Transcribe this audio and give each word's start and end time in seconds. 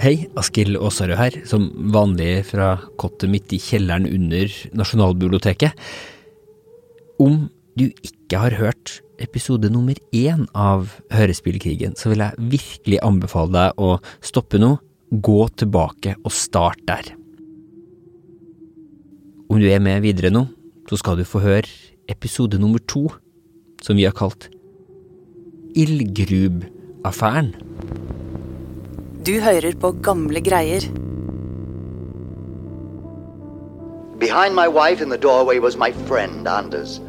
Hei, 0.00 0.30
Askild 0.40 0.78
Aasarød 0.80 1.18
her, 1.18 1.34
som 1.44 1.66
vanlig 1.92 2.46
fra 2.48 2.70
kottet 2.96 3.28
mitt 3.28 3.50
i 3.52 3.58
kjelleren 3.60 4.06
under 4.08 4.48
Nasjonalbiblioteket. 4.72 5.76
Om 7.20 7.50
du 7.76 7.90
ikke 8.00 8.40
har 8.40 8.56
hørt 8.56 8.94
episode 9.20 9.68
nummer 9.68 10.00
én 10.16 10.46
av 10.56 10.94
Hørespillkrigen, 11.12 11.98
så 12.00 12.14
vil 12.14 12.24
jeg 12.24 12.48
virkelig 12.54 13.02
anbefale 13.04 13.52
deg 13.52 13.84
å 13.84 13.98
stoppe 14.24 14.56
nå, 14.62 14.72
gå 15.12 15.40
tilbake 15.60 16.16
og 16.24 16.32
start 16.32 16.80
der. 16.88 17.12
Om 19.52 19.60
du 19.60 19.68
er 19.68 19.84
med 19.84 20.00
videre 20.06 20.32
nå, 20.32 20.46
så 20.88 20.96
skal 20.96 21.20
du 21.20 21.28
få 21.28 21.44
høre 21.44 21.68
episode 22.08 22.56
nummer 22.56 22.80
to, 22.88 23.10
som 23.84 24.00
vi 24.00 24.08
har 24.08 24.16
kalt 24.16 24.48
Ildgrub-affæren. 25.76 27.52
Du 29.30 29.36
hører 29.40 29.74
på 29.80 29.92
gamle 30.02 30.40
greier. 30.42 30.80
Behind 34.18 34.54
my 34.56 34.66
wife 34.66 35.00
in 35.04 35.08
the 35.08 35.18
doorway 35.18 35.58
was 35.58 35.76
my 35.76 35.92
friend, 36.08 36.48
Anders. 36.48 37.00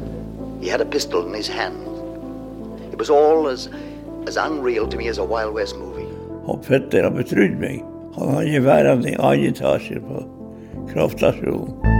He 0.60 0.68
had 0.68 0.80
a 0.80 0.84
pistol 0.84 1.26
in 1.26 1.34
his 1.34 1.48
hand. 1.48 1.82
It 2.92 2.98
was 2.98 3.10
all 3.10 3.48
as, 3.48 3.68
as 4.28 4.36
unreal 4.36 4.86
to 4.86 4.96
me 4.96 5.08
as 5.08 5.18
a 5.18 5.24
Wild 5.24 5.54
West 5.54 5.76
movie. 5.76 6.06
Og 6.46 6.62
Petter 6.68 7.02
har 7.02 7.10
betrodd 7.10 7.58
meg. 7.58 7.82
Han 8.18 8.34
har 8.34 8.46
geværene 8.54 9.10
i 9.10 9.16
annen 9.18 9.48
etasje 9.50 9.98
på 10.06 10.22
kraftstasjonen. 10.92 11.91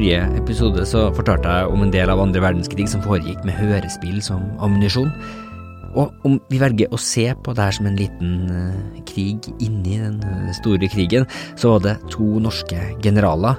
Forrige 0.00 0.40
episode 0.40 0.84
så 0.88 1.00
fortalte 1.12 1.50
jeg 1.52 1.68
om 1.68 1.82
en 1.84 1.90
del 1.92 2.08
av 2.08 2.20
andre 2.22 2.40
verdenskrig 2.40 2.86
som 2.88 3.02
foregikk 3.04 3.42
med 3.44 3.52
hørespill 3.58 4.22
som 4.24 4.40
ammunisjon. 4.64 5.10
Og 5.92 6.14
om 6.24 6.38
vi 6.48 6.60
velger 6.62 6.88
å 6.88 6.96
se 6.96 7.26
på 7.44 7.52
det 7.52 7.66
her 7.66 7.74
som 7.76 7.88
en 7.90 7.98
liten 7.98 8.30
eh, 8.48 9.02
krig 9.04 9.44
inni 9.60 9.98
den 10.00 10.22
eh, 10.24 10.54
store 10.56 10.88
krigen, 10.88 11.26
så 11.52 11.74
var 11.74 11.82
det 11.84 11.92
to 12.14 12.40
norske 12.40 12.78
generaler, 13.04 13.58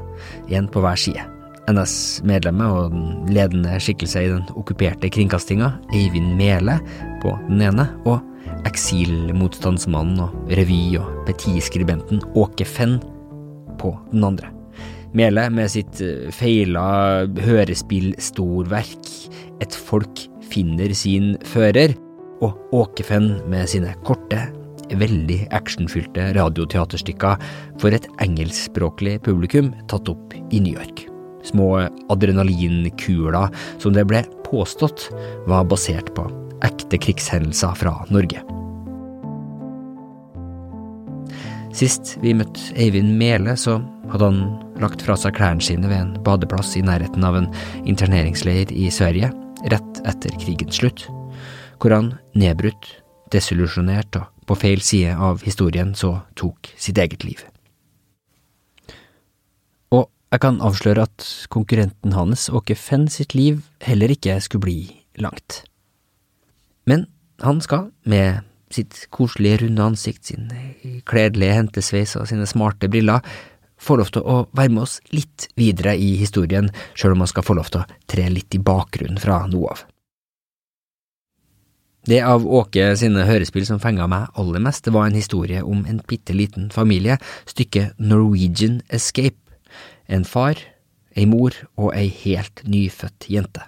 én 0.49 0.65
på 0.71 0.81
hver 0.81 0.97
side. 0.97 1.25
NS-medlemmet 1.69 2.73
og 2.73 2.95
den 2.95 3.35
ledende 3.35 3.75
skikkelse 3.77 4.23
i 4.23 4.31
den 4.31 4.47
okkuperte 4.57 5.11
kringkastinga, 5.13 5.69
Eivind 5.93 6.33
Mele, 6.39 6.79
på 7.21 7.35
den 7.51 7.61
ene, 7.67 7.85
og 8.09 8.17
eksilmotstandsmannen 8.65 10.23
og 10.25 10.57
revy- 10.57 10.97
og 11.03 11.21
petiskribenten 11.29 12.23
Åke 12.33 12.65
Fenn 12.65 12.97
på 13.77 13.93
den 14.09 14.25
andre. 14.31 14.49
Mele 15.17 15.49
med 15.51 15.71
sitt 15.73 15.99
eh, 16.03 16.29
feila 16.31 17.25
hørespillstorverk 17.43 19.09
Et 19.61 19.75
folk 19.75 20.23
finner 20.51 20.93
sin 20.97 21.35
fører, 21.47 21.93
og 22.41 22.57
Åkefenn 22.73 23.35
med 23.51 23.69
sine 23.69 23.93
korte, 24.07 24.47
veldig 24.97 25.45
actionfylte 25.55 26.31
radioteaterstykker 26.35 27.43
for 27.79 27.95
et 27.95 28.07
engelskspråklig 28.23 29.19
publikum 29.23 29.69
tatt 29.91 30.09
opp 30.11 30.33
i 30.51 30.59
New 30.59 30.73
York. 30.73 31.05
Små 31.47 31.85
adrenalinkuler 32.11 33.53
som 33.81 33.95
det 33.95 34.07
ble 34.09 34.23
påstått 34.47 35.07
var 35.47 35.69
basert 35.69 36.11
på 36.17 36.25
ekte 36.65 36.99
krigshendelser 37.01 37.77
fra 37.77 37.93
Norge. 38.13 38.41
Sist 41.77 42.17
vi 42.25 42.35
møtte 42.35 42.73
Eivind 42.75 43.15
Mele, 43.17 43.55
så 43.55 43.79
hadde 44.11 44.27
han 44.27 44.41
lagt 44.81 45.03
fra 45.05 45.15
seg 45.19 45.35
klærne 45.37 45.63
sine 45.63 45.89
ved 45.89 45.99
en 45.99 46.13
badeplass 46.25 46.75
i 46.79 46.83
nærheten 46.85 47.23
av 47.27 47.37
en 47.39 47.49
interneringsleir 47.87 48.71
i 48.73 48.89
Sverige, 48.93 49.31
rett 49.71 50.01
etter 50.09 50.35
krigens 50.41 50.81
slutt, 50.81 51.05
hvor 51.81 51.95
han 51.95 52.13
nedbrutt, 52.37 52.97
desillusjonert 53.31 54.17
og 54.19 54.27
på 54.49 54.57
feil 54.59 54.81
side 54.83 55.13
av 55.15 55.43
historien 55.45 55.93
så 55.95 56.17
tok 56.35 56.73
sitt 56.75 56.99
eget 56.99 57.23
liv. 57.23 57.39
Og 59.95 60.09
jeg 60.33 60.43
kan 60.43 60.59
avsløre 60.63 61.05
at 61.07 61.27
konkurrenten 61.53 62.15
hans, 62.17 62.49
Åke 62.51 62.75
Fenn 62.75 63.07
sitt 63.11 63.35
liv, 63.37 63.61
heller 63.85 64.11
ikke 64.11 64.39
skulle 64.43 64.67
bli 64.67 64.79
langt. 65.21 65.63
Men 66.89 67.07
han 67.39 67.61
skal, 67.63 67.89
med 68.03 68.43
sitt 68.71 69.05
koselige, 69.13 69.63
runde 69.63 69.87
ansikt, 69.91 70.25
sin 70.27 70.51
kledelige 71.07 71.55
hentesveis 71.55 72.15
og 72.19 72.27
sine 72.29 72.47
smarte 72.49 72.89
briller, 72.91 73.23
få 73.81 73.97
lov 73.99 74.11
til 74.13 74.25
å 74.25 74.43
være 74.53 74.73
med 74.73 74.85
oss 74.85 74.99
litt 75.13 75.47
videre 75.59 75.95
i 75.97 76.13
historien, 76.19 76.69
sjøl 76.93 77.15
om 77.15 77.23
man 77.23 77.31
skal 77.31 77.45
få 77.45 77.57
lov 77.57 77.71
til 77.71 77.81
å 77.81 77.87
tre 78.09 78.27
litt 78.29 78.53
i 78.55 78.61
bakgrunnen 78.61 79.21
fra 79.21 79.43
noe 79.49 79.73
av. 79.73 79.87
Det 82.05 82.17
av 82.25 82.45
Åke 82.49 82.87
sine 82.97 83.27
hørespill 83.27 83.65
som 83.67 83.81
fenga 83.81 84.07
meg 84.09 84.37
aller 84.39 84.63
mest, 84.63 84.89
var 84.89 85.05
en 85.07 85.17
historie 85.17 85.61
om 85.61 85.83
en 85.85 86.01
bitte 86.09 86.33
liten 86.33 86.71
familie, 86.73 87.19
stykket 87.45 87.99
Norwegian 88.01 88.79
Escape. 88.89 89.37
En 90.09 90.25
far, 90.25 90.57
ei 91.13 91.27
mor 91.29 91.53
og 91.77 91.93
ei 91.93 92.07
helt 92.23 92.63
nyfødt 92.65 93.29
jente. 93.29 93.67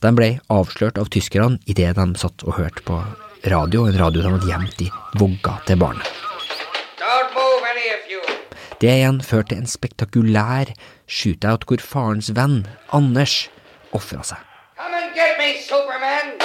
De 0.00 0.14
ble 0.16 0.30
avslørt 0.48 0.96
av 1.00 1.12
tyskerne 1.12 1.60
idet 1.68 1.92
de 1.98 2.08
satt 2.16 2.46
og 2.46 2.56
hørte 2.56 2.86
på 2.88 3.02
radio, 3.52 3.84
en 3.84 4.00
radio 4.00 4.24
de 4.24 4.32
hadde 4.32 4.48
gjemt 4.48 4.88
i 4.88 4.90
vogga 5.20 5.58
til 5.68 5.84
barnet. 5.84 6.27
Det 8.78 8.92
igjen 8.94 9.16
førte 9.26 9.50
til 9.50 9.64
en 9.64 9.66
spektakulær 9.66 10.68
shootout 11.10 11.64
hvor 11.66 11.80
farens 11.82 12.28
venn, 12.30 12.60
Anders, 12.94 13.48
ofra 13.90 14.22
seg. 14.22 14.38
Come 14.78 14.94
and 14.94 15.16
get 15.16 15.34
me, 15.40 15.56
Superman. 15.58 16.36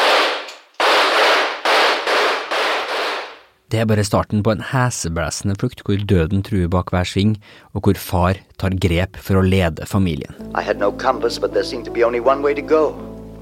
Det 3.70 3.82
er 3.82 3.86
bare 3.90 4.06
starten 4.06 4.42
på 4.46 4.50
en 4.54 4.66
heseblæsende 4.66 5.54
flukt 5.62 5.84
hvor 5.86 6.02
døden 6.10 6.42
truer 6.46 6.72
bak 6.74 6.90
hver 6.94 7.06
sving, 7.06 7.36
og 7.78 7.86
hvor 7.86 8.02
far 8.02 8.42
tar 8.58 8.74
grep 8.82 9.18
for 9.22 9.38
å 9.38 9.46
lede 9.46 9.86
familien. 9.86 10.34
No 10.82 10.90
compass, 10.90 11.38
but 11.38 11.54
there 11.54 11.64
seemed 11.64 11.86
to 11.86 11.94
be 11.94 12.04
only 12.04 12.20
one 12.20 12.42
way 12.42 12.56
to 12.58 12.62
go 12.62 12.96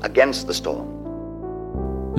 against 0.03 0.47
the 0.47 0.53
storm. 0.53 0.87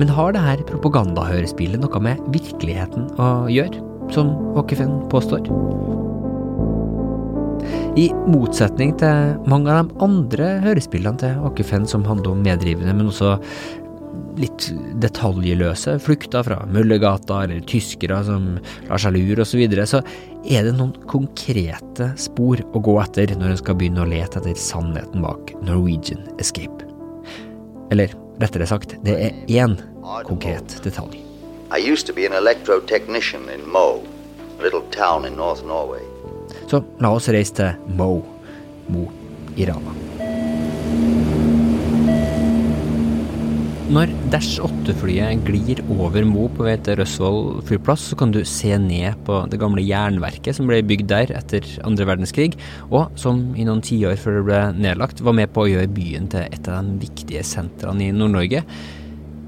Men 0.01 0.09
har 0.09 0.33
det 0.33 0.41
her 0.41 0.65
propagandahørespillet 0.65 1.85
noe 1.85 2.01
med 2.01 2.17
virkeligheten 2.33 3.11
å 3.21 3.45
gjøre, 3.45 3.77
som 4.09 4.33
Åkefen 4.57 5.03
påstår? 5.13 5.45
I 7.93 8.07
motsetning 8.25 8.95
til 8.97 9.35
mange 9.45 9.69
av 9.69 9.85
de 9.85 10.01
andre 10.01 10.47
hørespillene 10.63 11.19
til 11.21 11.41
Åkefen 11.45 11.83
som 11.85 12.01
handler 12.07 12.31
om 12.31 12.39
medrivende, 12.41 12.93
men 12.97 13.11
også 13.11 13.35
litt 14.41 14.65
detaljløse 15.03 15.99
flukter 16.01 16.41
fra 16.47 16.57
Møllergata 16.73 17.43
eller 17.45 17.61
tyskere 17.69 18.17
som 18.25 18.47
lar 18.87 19.01
seg 19.01 19.13
lure 19.13 19.43
osv., 19.43 19.51
så, 19.51 19.59
videre, 19.61 19.85
så 19.85 20.01
er 20.41 20.65
det 20.65 20.73
noen 20.79 20.95
konkrete 21.11 22.07
spor 22.17 22.63
å 22.73 22.81
gå 22.81 22.95
etter 23.03 23.35
når 23.37 23.53
en 23.53 23.61
skal 23.61 23.77
begynne 23.77 24.01
å 24.01 24.09
lete 24.09 24.41
etter 24.41 24.57
sannheten 24.57 25.21
bak 25.21 25.53
Norwegian 25.61 26.25
Escape. 26.41 26.87
Eller 27.93 28.15
rettere 28.41 28.65
sagt, 28.69 28.97
det 29.05 29.19
er 29.27 29.37
én 29.53 29.77
konkret 30.25 30.79
detalj. 30.81 31.21
I 31.69 31.77
used 31.77 32.09
to 32.09 32.13
be 32.13 32.25
an 32.25 32.33
electrotechnician 32.33 33.45
in 33.53 33.61
Mo, 33.69 34.01
a 34.57 34.63
little 34.65 34.81
town 34.89 35.29
in 35.29 35.37
North 35.37 35.61
Norway. 35.61 36.01
Så 36.73 36.79
la 37.05 37.11
oss 37.13 37.27
reise 37.29 37.53
til 37.53 37.91
Mo, 37.99 38.15
Mo 38.89 39.03
i 39.53 39.67
Rana. 39.69 39.91
Når 43.93 44.09
Dash 44.33 44.57
8-flyet 44.65 45.43
glir 45.45 45.83
over 45.93 46.25
Mo 46.25 46.47
på 46.49 46.65
vei 46.65 46.73
til 46.81 46.97
Røsvoll 46.97 47.59
flyplass, 47.67 48.07
så 48.09 48.17
kan 48.17 48.33
du 48.33 48.39
se 48.49 48.71
ned 48.81 49.21
på 49.27 49.43
det 49.51 49.59
gamle 49.61 49.83
jernverket 49.85 50.57
som 50.57 50.65
ble 50.71 50.79
bygd 50.89 51.11
der 51.11 51.35
etter 51.37 51.67
andre 51.85 52.07
verdenskrig, 52.09 52.55
og 52.89 53.13
som 53.21 53.43
i 53.53 53.67
noen 53.67 53.83
tiår 53.85 54.17
før 54.17 54.39
det 54.39 54.47
ble 54.47 54.63
nedlagt, 54.87 55.21
var 55.21 55.37
med 55.37 55.53
på 55.53 55.67
å 55.67 55.69
gjøre 55.75 55.91
byen 55.93 56.25
til 56.33 56.47
et 56.47 56.71
av 56.73 56.89
de 56.89 56.97
viktige 57.05 57.45
sentrene 57.45 58.07
i 58.07 58.15
Nord-Norge. 58.17 58.63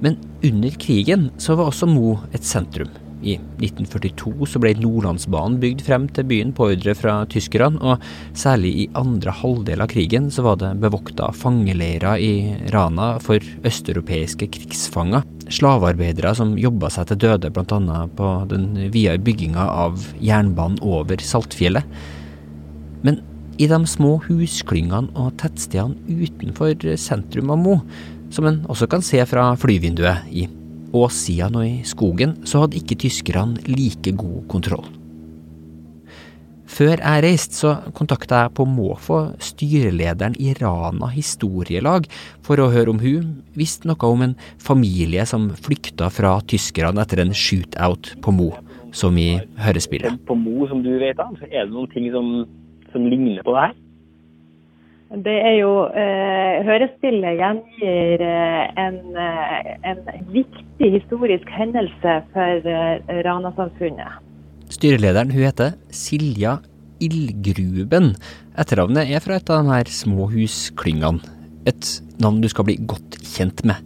Men 0.06 0.22
under 0.46 0.78
krigen 0.78 1.32
så 1.42 1.58
var 1.58 1.74
også 1.74 1.90
Mo 1.90 2.20
et 2.38 2.46
sentrum. 2.46 2.94
I 3.26 3.36
1942 3.64 4.48
så 4.50 4.62
ble 4.62 4.76
Nordlandsbanen 4.78 5.58
bygd 5.62 5.82
frem 5.88 6.06
til 6.14 6.28
byen 6.30 6.54
på 6.56 6.70
ordre 6.76 6.94
fra 6.98 7.16
tyskerne, 7.32 7.82
og 7.82 8.04
særlig 8.38 8.74
i 8.84 8.88
andre 8.98 9.34
halvdel 9.34 9.82
av 9.82 9.90
krigen 9.92 10.30
så 10.34 10.46
var 10.46 10.60
det 10.62 10.76
bevokta 10.84 11.32
fangeleirer 11.34 12.22
i 12.22 12.34
Rana 12.74 13.16
for 13.24 13.42
østeuropeiske 13.66 14.50
krigsfanger. 14.54 15.26
Slavearbeidere 15.50 16.34
som 16.38 16.56
jobba 16.58 16.90
seg 16.94 17.10
til 17.12 17.22
døde 17.26 17.52
bl.a. 17.54 18.02
på 18.18 18.34
den 18.52 18.70
videre 18.94 19.22
bygginga 19.22 19.66
av 19.86 20.06
jernbanen 20.22 20.82
over 20.86 21.22
Saltfjellet. 21.22 21.86
Men 23.06 23.22
i 23.62 23.70
de 23.72 23.78
små 23.88 24.18
husklyngene 24.26 25.14
og 25.16 25.38
tettstedene 25.40 26.20
utenfor 26.26 26.98
sentrum 27.00 27.54
av 27.54 27.62
Mo, 27.62 27.80
som 28.34 28.50
en 28.50 28.62
også 28.70 28.90
kan 28.92 29.06
se 29.06 29.22
fra 29.30 29.52
flyvinduet 29.60 30.30
i 30.34 30.48
åssidene 30.96 31.62
og 31.62 31.68
i 31.68 31.80
skogen, 31.88 32.38
så 32.48 32.64
hadde 32.64 32.80
ikke 32.80 33.00
tyskerne 33.06 33.62
like 33.70 34.14
god 34.18 34.46
kontroll. 34.52 34.86
Før 36.76 36.98
jeg 36.98 37.22
reiste, 37.24 37.56
så 37.56 37.72
kontakta 37.96 38.40
jeg 38.44 38.54
på 38.58 38.66
måfå 38.68 39.20
styrelederen 39.44 40.34
i 40.42 40.52
Rana 40.58 41.08
historielag 41.14 42.08
for 42.44 42.60
å 42.60 42.72
høre 42.74 42.92
om 42.92 43.00
hun 43.00 43.30
visste 43.56 43.88
noe 43.88 44.10
om 44.10 44.26
en 44.26 44.34
familie 44.60 45.24
som 45.30 45.52
flykta 45.56 46.10
fra 46.12 46.34
tyskerne 46.50 47.06
etter 47.06 47.22
en 47.22 47.36
shootout 47.38 48.16
på 48.26 48.34
Mo, 48.36 48.50
som 48.92 49.16
i 49.22 49.38
hørespillet. 49.62 50.20
På 50.28 50.36
Mo, 50.36 50.66
som 50.72 50.82
du 50.84 50.92
vet 51.00 51.22
av, 51.22 51.38
er 51.48 51.64
det 51.64 51.72
noen 51.72 51.92
ting 51.94 52.10
som, 52.12 52.34
som 52.92 53.08
ligner 53.14 53.46
på 53.46 53.56
det 53.56 53.68
her? 53.70 53.80
Det 55.16 55.36
er 55.48 55.54
jo 55.62 55.86
eh, 55.96 56.60
Hørespillet 56.68 57.38
gjengir 57.40 58.24
eh, 58.26 58.64
en, 58.82 58.98
eh, 59.16 59.70
en, 59.88 60.02
viktig 60.34 60.90
historisk 60.92 61.52
hendelse 61.56 62.16
for 62.34 62.68
eh, 62.68 63.22
Rana-samfunnet. 63.24 64.20
Styrelederen 64.76 65.32
hun 65.32 65.46
heter 65.46 65.78
Silja 65.94 66.58
Ildgruben. 67.00 68.12
Etternavnet 68.60 69.08
er 69.08 69.24
fra 69.24 69.40
et 69.40 69.54
av 69.54 69.64
de 69.64 69.76
her 69.78 69.94
små 69.94 70.28
husklyngene. 70.34 71.24
Et 71.70 71.92
navn 72.20 72.44
du 72.44 72.52
skal 72.52 72.68
bli 72.68 72.80
godt 72.84 73.20
kjent 73.24 73.64
med. 73.68 73.80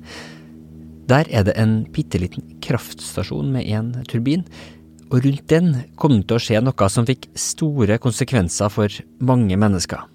Der 1.09 1.29
er 1.29 1.45
det 1.45 1.57
en 1.61 1.83
bitte 1.93 2.21
liten 2.21 2.57
kraftstasjon 2.65 3.53
med 3.53 3.69
én 3.69 3.93
turbin, 4.09 4.47
og 5.09 5.23
rundt 5.25 5.49
den 5.49 5.75
kom 5.97 6.19
det 6.19 6.27
til 6.29 6.37
å 6.37 6.43
skje 6.43 6.61
noe 6.65 6.89
som 6.89 7.05
fikk 7.05 7.31
store 7.37 7.97
konsekvenser 8.01 8.73
for 8.73 8.93
mange 9.25 9.57
mennesker. 9.57 10.05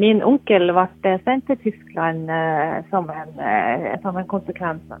Min 0.00 0.22
onkel 0.24 0.70
ble 0.72 1.12
sendt 1.26 1.48
til 1.50 1.58
Tyskland 1.60 2.30
eh, 2.32 2.76
som, 2.88 3.08
en, 3.12 3.32
eh, 3.42 3.90
som 4.00 4.16
en 4.16 4.28
konsekvens. 4.30 4.94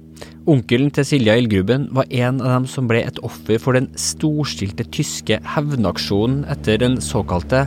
Onkelen 0.50 0.90
til 0.92 1.06
Silja 1.08 1.36
Ildgruben 1.40 1.86
var 1.96 2.10
en 2.10 2.40
av 2.42 2.52
dem 2.58 2.66
som 2.68 2.88
ble 2.90 3.00
et 3.06 3.20
offer 3.24 3.60
for 3.62 3.78
den 3.78 3.88
storstilte 3.96 4.84
tyske 4.92 5.38
hevnaksjonen 5.54 6.42
etter 6.52 6.82
den 6.82 6.98
såkalte 7.00 7.62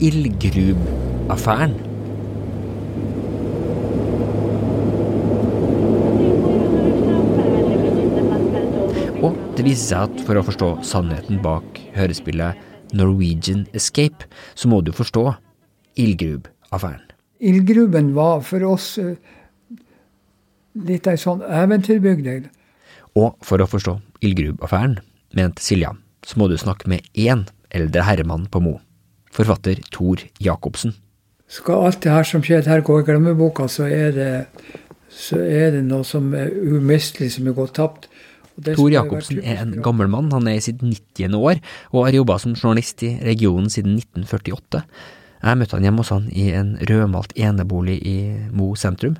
Ildgrub-affæren. 0.00 1.76
Og 9.22 9.36
det 9.58 9.66
viser 9.68 9.84
seg 9.92 10.08
at 10.08 10.24
for 10.24 10.40
å 10.40 10.46
forstå 10.46 10.72
sannheten 10.88 11.44
bak 11.44 11.84
hørespillet 11.98 12.96
Norwegian 12.96 13.66
Escape, 13.76 14.30
så 14.56 14.72
må 14.72 14.80
du 14.80 14.94
forstå 14.96 15.28
Ildgrub-affæren. 16.72 17.08
Ildgruben 17.40 18.14
var 18.14 18.40
for 18.40 18.64
oss 18.64 18.98
uh, 18.98 19.16
litt 20.74 21.06
ei 21.06 21.18
sånn 21.18 21.42
eventyrbygd. 21.42 22.48
Og 23.18 23.36
for 23.44 23.60
å 23.60 23.68
forstå 23.68 23.98
Ildgrub-affæren, 24.22 25.00
mente 25.36 25.62
Silja, 25.62 25.92
så 26.24 26.38
må 26.38 26.48
du 26.48 26.56
snakke 26.56 26.88
med 26.88 27.04
én 27.14 27.46
eldre 27.72 28.04
herremann 28.06 28.46
på 28.48 28.62
Mo, 28.62 28.78
forfatter 29.32 29.80
Tor 29.90 30.22
Jacobsen. 30.40 30.94
Skal 31.48 31.88
alt 31.88 32.00
det 32.04 32.12
her 32.12 32.24
som 32.24 32.44
skjedde 32.44 32.70
her 32.70 32.84
gå 32.84 33.00
i 33.00 33.04
glemmeboka, 33.04 33.66
så 33.68 33.84
er 33.90 34.12
det, 34.16 34.32
så 35.12 35.40
er 35.42 35.74
det 35.74 35.82
noe 35.84 36.04
som 36.08 36.32
er 36.36 36.52
umistelig, 36.52 37.34
som 37.34 37.48
er 37.48 37.56
gått 37.56 37.74
tapt. 37.76 38.08
Tor 38.62 38.92
Jacobsen 38.92 39.40
er 39.40 39.60
en 39.60 39.74
gammel 39.84 40.08
mann, 40.12 40.30
han 40.32 40.48
er 40.48 40.60
i 40.60 40.64
sitt 40.64 40.80
90. 40.84 41.34
år 41.36 41.60
og 41.90 42.06
har 42.06 42.16
jobba 42.20 42.38
som 42.40 42.54
journalist 42.54 43.02
i 43.04 43.16
regionen 43.24 43.68
siden 43.72 43.98
1948. 43.98 44.84
Jeg 45.42 45.58
møtte 45.58 45.74
han 45.76 45.86
hjemme 45.86 46.04
hos 46.04 46.12
han 46.14 46.28
i 46.30 46.48
en 46.54 46.76
rødmalt 46.86 47.34
enebolig 47.34 47.98
i 48.06 48.16
Mo 48.54 48.72
sentrum. 48.78 49.16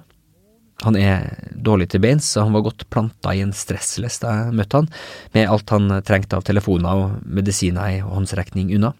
Han 0.83 0.97
er 0.99 1.29
dårlig 1.55 1.89
til 1.93 2.03
beins, 2.03 2.27
så 2.27 2.47
han 2.47 2.55
var 2.55 2.65
godt 2.67 2.89
planta 2.91 3.35
i 3.35 3.43
en 3.43 3.55
stressless 3.55 4.19
da 4.23 4.33
jeg 4.35 4.57
møtte 4.59 4.81
han, 4.81 4.89
med 5.35 5.51
alt 5.51 5.71
han 5.75 5.91
trengte 6.07 6.39
av 6.39 6.47
telefoner 6.47 7.05
og 7.05 7.21
medisiner 7.27 7.99
i 7.99 8.01
håndsrekning 8.03 8.73
unna. 8.79 8.93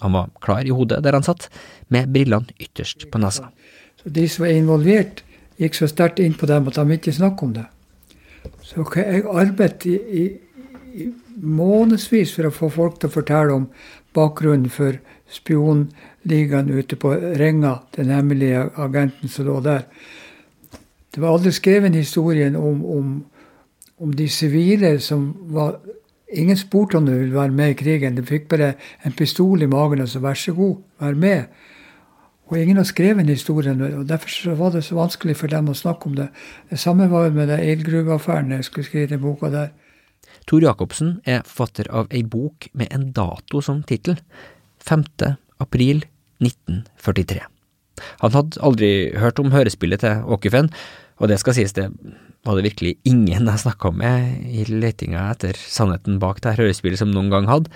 Han 0.00 0.14
var 0.16 0.30
klar 0.42 0.66
i 0.66 0.74
hodet 0.74 1.02
der 1.04 1.16
han 1.18 1.26
satt, 1.26 1.48
med 1.88 2.10
brillene 2.14 2.54
ytterst 2.58 3.08
på 3.10 3.20
nesa. 3.22 3.50
De 4.04 4.26
som 4.30 4.46
var 4.46 4.54
involvert, 4.54 5.24
gikk 5.60 5.76
så 5.76 5.90
sterkt 5.90 6.22
inn 6.22 6.36
på 6.38 6.48
dem 6.48 6.70
at 6.70 6.78
de 6.78 6.96
ikke 6.96 7.14
snakket 7.14 7.46
om 7.46 7.56
det. 7.58 7.66
Så 8.64 8.86
jeg 8.96 9.26
arbeidet 9.28 9.86
i, 9.90 9.96
i, 10.22 10.24
i 11.04 11.08
månedsvis 11.36 12.32
for 12.36 12.48
å 12.48 12.54
få 12.54 12.70
folk 12.72 13.00
til 13.00 13.10
å 13.10 13.16
fortelle 13.18 13.58
om 13.58 13.66
bakgrunnen 14.16 14.72
for 14.72 14.96
spionligaen 15.30 16.70
ute 16.70 16.96
på 16.96 17.14
Renga, 17.14 17.76
den 17.96 18.10
hemmelige 18.10 18.66
agenten 18.76 19.28
som 19.28 19.46
lå 19.46 19.60
der. 19.64 19.86
Det 21.10 21.22
var 21.22 21.34
aldri 21.34 21.52
skrevet 21.52 21.94
historien 21.94 22.56
om, 22.56 22.84
om, 22.84 23.24
om 23.98 24.12
de 24.14 24.28
sivile 24.28 24.98
som 25.00 25.32
var 25.54 25.80
Ingen 26.30 26.54
spurte 26.56 26.94
om 26.94 27.06
de 27.06 27.14
ville 27.18 27.34
være 27.34 27.50
med 27.50 27.72
i 27.72 27.74
krigen. 27.74 28.14
De 28.14 28.22
fikk 28.22 28.44
bare 28.52 28.74
en 29.02 29.12
pistol 29.18 29.64
i 29.64 29.66
magen 29.66 30.04
og 30.04 30.08
så 30.08 30.20
vær 30.22 30.38
så 30.38 30.52
god, 30.54 30.76
vær 31.02 31.16
med. 31.18 31.48
Og 32.46 32.58
ingen 32.58 32.76
har 32.76 32.86
skrevet 32.86 33.26
historien, 33.26 33.80
og 33.82 34.08
derfor 34.08 34.54
var 34.54 34.70
det 34.70 34.84
så 34.84 34.94
vanskelig 34.94 35.36
for 35.36 35.50
dem 35.50 35.68
å 35.70 35.74
snakke 35.74 36.06
om 36.06 36.14
det. 36.18 36.28
Det 36.70 36.78
samme 36.78 37.10
var 37.10 37.30
med 37.30 37.50
den 37.50 37.60
Eilgruve-affæren 37.60 38.52
jeg 38.52 38.64
skulle 38.64 38.86
skrive 38.86 39.10
den 39.10 39.22
boka 39.22 39.50
der. 39.50 39.68
Tor 40.46 40.62
Jacobsen 40.62 41.20
er 41.26 41.42
forfatter 41.46 41.90
av 41.90 42.08
ei 42.10 42.22
bok 42.22 42.66
med 42.74 42.90
en 42.90 43.10
dato 43.14 43.60
som 43.62 43.84
tittel, 43.86 44.18
5. 44.90 45.06
april 45.62 46.02
1943. 46.42 47.44
Han 48.24 48.34
hadde 48.34 48.62
aldri 48.64 48.90
hørt 49.20 49.38
om 49.42 49.52
hørespillet 49.54 50.02
til 50.02 50.24
Åkerfen, 50.26 50.70
og 51.20 51.30
det 51.30 51.38
skal 51.42 51.56
sies, 51.56 51.76
det 51.76 51.90
var 52.46 52.56
det 52.56 52.64
virkelig 52.70 52.94
ingen 53.04 53.48
jeg 53.50 53.62
snakka 53.62 53.92
med 53.92 54.48
i 54.48 54.64
letinga 54.64 55.26
etter 55.34 55.58
sannheten 55.60 56.18
bak 56.22 56.40
det 56.44 56.56
hørespillet 56.58 57.02
som 57.02 57.12
noen 57.12 57.30
gang 57.32 57.48
hadde, 57.50 57.70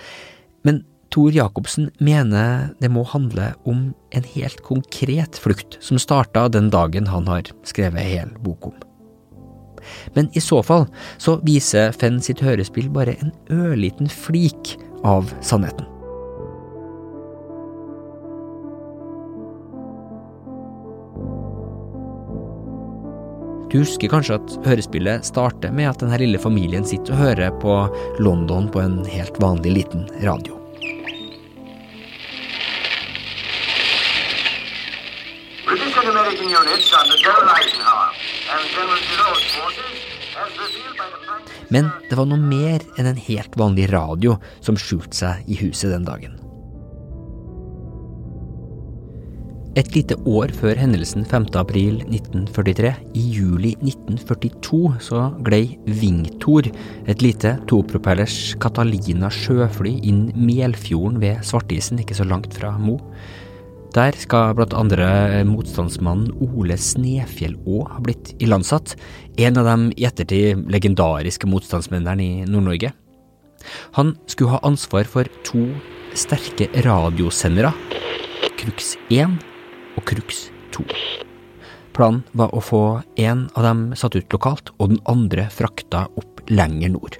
men 0.65 0.83
Tor 1.13 1.31
Jacobsen 1.31 1.91
mener 2.03 2.73
det 2.81 2.89
må 2.91 3.05
handle 3.07 3.53
om 3.69 3.85
en 4.17 4.25
helt 4.33 4.59
konkret 4.65 5.37
flukt 5.39 5.77
som 5.85 6.01
starta 6.01 6.49
den 6.51 6.71
dagen 6.73 7.07
han 7.07 7.29
har 7.29 7.53
skrevet 7.63 8.09
hel 8.09 8.33
bok 8.43 8.71
om. 8.73 8.75
Men 10.17 10.31
i 10.33 10.41
så 10.43 10.63
fall 10.65 10.89
så 11.21 11.37
viser 11.45 11.93
Fenn 11.95 12.17
sitt 12.25 12.41
hørespill 12.43 12.89
bare 12.91 13.15
en 13.21 13.31
ørliten 13.53 14.09
flik 14.11 14.75
av 15.05 15.29
sannheten. 15.45 15.94
Du 23.75 23.81
husker 23.81 24.07
kanskje 24.07 24.37
at 24.37 24.53
hørespillet 24.63 25.25
starter 25.27 25.73
med 25.75 25.89
at 25.89 25.99
denne 25.99 26.15
lille 26.21 26.39
familien 26.39 26.85
sitter 26.87 27.11
og 27.11 27.19
hører 27.19 27.57
på 27.59 27.73
London 28.23 28.69
på 28.71 28.79
en 28.79 29.01
helt 29.11 29.35
vanlig 29.43 29.73
liten 29.81 30.05
radio. 30.23 30.55
Men 41.67 41.91
det 42.07 42.15
var 42.15 42.31
noe 42.31 42.39
mer 42.39 42.79
enn 42.95 43.11
en 43.11 43.23
helt 43.27 43.59
vanlig 43.59 43.91
radio 43.91 44.39
som 44.63 44.79
skjulte 44.79 45.19
seg 45.19 45.51
i 45.51 45.59
huset 45.65 45.91
den 45.91 46.07
dagen. 46.07 46.44
Et 49.75 49.89
lite 49.91 50.15
år 50.23 50.53
før 50.55 50.77
hendelsen 50.79 51.25
5. 51.27 51.49
april 51.59 51.97
1943, 52.05 52.93
i 53.11 53.21
juli 53.35 53.73
1942, 53.83 54.77
så 55.03 55.23
glei 55.43 55.75
Vingtor, 55.99 56.69
et 57.03 57.23
lite 57.23 57.57
topropellers 57.67 58.53
Catalina 58.63 59.27
sjøfly, 59.27 59.97
inn 60.07 60.29
Melfjorden 60.31 61.19
ved 61.19 61.41
Svartisen, 61.43 61.99
ikke 61.99 62.15
så 62.15 62.23
langt 62.23 62.55
fra 62.55 62.71
Mo. 62.79 62.95
Der 63.97 64.15
skal 64.15 64.53
blant 64.55 64.75
andre 64.79 65.43
motstandsmannen 65.47 66.31
Ole 66.45 66.77
Snefjell 66.79 67.57
Snefjellå 67.57 67.81
ha 67.89 67.99
blitt 68.03 68.31
ilandsatt, 68.39 68.93
en 69.35 69.59
av 69.59 69.67
de 69.67 69.89
i 69.99 70.05
ettertid 70.07 70.61
legendariske 70.71 71.49
motstandsmennene 71.51 72.23
i 72.23 72.45
Nord-Norge. 72.47 72.93
Han 73.99 74.15
skulle 74.31 74.55
ha 74.55 74.61
ansvar 74.63 75.03
for 75.03 75.27
to 75.43 75.65
sterke 76.15 76.69
radiosendere, 76.87 77.73
Crux 78.55 78.93
1 79.11 79.35
og 79.95 80.05
Crux 80.07 80.47
2. 80.75 80.85
Planen 81.95 82.23
var 82.35 82.51
å 82.51 82.61
få 82.63 82.83
en 83.21 83.45
av 83.55 83.63
dem 83.63 83.83
satt 83.95 84.17
ut 84.17 84.33
lokalt, 84.35 84.73
og 84.79 84.91
den 84.91 85.03
andre 85.07 85.47
frakta 85.53 86.05
opp 86.19 86.43
lenger 86.51 86.91
nord. 86.97 87.19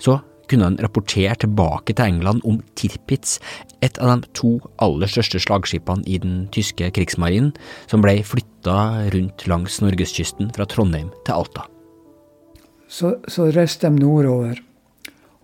Så 0.00 0.18
kunne 0.48 0.68
han 0.68 0.78
rapportere 0.80 1.34
tilbake 1.40 1.94
til 1.96 2.14
England 2.14 2.42
om 2.48 2.58
Tirpitz, 2.76 3.38
et 3.84 3.98
av 4.00 4.12
de 4.12 4.32
to 4.36 4.54
aller 4.84 5.10
største 5.10 5.40
slagskipene 5.40 6.04
i 6.08 6.18
den 6.22 6.46
tyske 6.52 6.90
krigsmarinen, 6.96 7.52
som 7.88 8.04
ble 8.04 8.18
flytta 8.26 9.08
rundt 9.14 9.46
langs 9.48 9.80
norgeskysten 9.84 10.52
fra 10.56 10.68
Trondheim 10.68 11.12
til 11.26 11.38
Alta. 11.38 11.66
Så, 12.92 13.16
så 13.28 13.48
reiste 13.54 13.88
de 13.88 14.02
nordover 14.02 14.60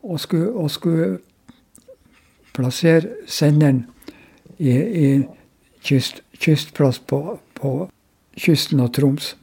og 0.05 0.21
skulle, 0.21 0.53
og 0.53 0.69
skulle 0.73 1.09
plassere 2.57 3.25
senderen 3.29 3.87
i, 4.59 4.73
i 4.73 5.09
kyst, 5.85 6.21
kystplass 6.39 6.99
på, 6.99 7.39
på, 7.55 7.89
kysten 8.39 8.81
av 8.81 8.93
Troms. 8.95 9.35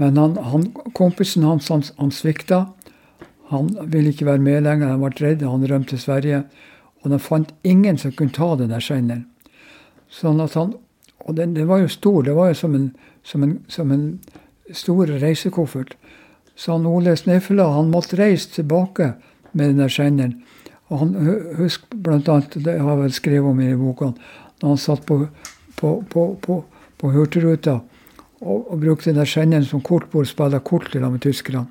Men 0.00 0.16
han, 0.16 0.36
han, 0.36 0.70
kompisen 0.96 1.44
hans 1.44 1.68
han, 1.68 1.82
han 1.98 2.10
svikta. 2.10 2.66
Han 3.52 3.74
ville 3.92 4.14
ikke 4.14 4.26
være 4.30 4.40
med 4.40 4.64
lenger, 4.64 4.94
han 4.94 5.02
ble 5.02 5.12
redd, 5.20 5.44
han 5.44 5.66
rømte 5.68 5.92
til 5.92 6.00
Sverige. 6.00 6.44
Og 7.02 7.12
de 7.12 7.18
fant 7.20 7.52
ingen 7.62 7.98
som 8.00 8.14
kunne 8.16 8.32
ta 8.32 8.54
den 8.56 8.72
der 8.72 8.80
senderen. 8.80 9.26
Sånn 10.12 10.40
at 10.44 10.56
han, 10.56 10.74
og 11.24 11.36
den, 11.36 11.54
den, 11.56 11.68
var 11.68 11.82
jo 11.82 11.90
stor. 11.92 12.22
Det 12.24 12.34
var 12.36 12.52
jo 12.52 12.58
som 12.62 12.76
en, 12.76 12.88
som 13.24 13.44
en, 13.44 13.58
som 13.68 13.92
en 13.92 14.06
stor 14.72 15.12
reisekoffert. 15.22 15.94
Så 16.56 16.72
han 16.76 16.88
Ole 16.88 17.14
Snefela 17.16 17.68
han 17.76 17.92
måtte 17.92 18.18
reise 18.20 18.50
tilbake 18.52 19.12
med 19.52 19.72
den 19.72 19.84
der 19.84 19.92
senderen. 19.92 20.40
Og 20.92 20.98
han 21.00 21.14
husk 21.56 21.86
annet, 22.04 22.56
det 22.64 22.76
har 22.76 22.90
jeg 22.90 23.00
vel 23.00 23.14
skrevet 23.16 23.50
om 23.50 23.60
i 23.64 23.70
boka, 23.76 24.10
når 24.62 24.74
han 24.74 24.80
satt 24.80 25.06
på, 25.06 25.18
på, 25.76 25.94
på, 26.10 26.26
på, 26.46 27.10
Hurtigruta 27.10 27.80
og, 28.40 28.70
og, 28.70 28.76
brukte 28.80 29.10
den 29.10 29.18
der 29.18 29.28
senderen 29.28 29.66
som 29.66 29.82
kortbord, 29.82 30.28
spilte 30.30 30.62
kort 30.62 30.94
med 30.94 31.20
tyskerne. 31.22 31.66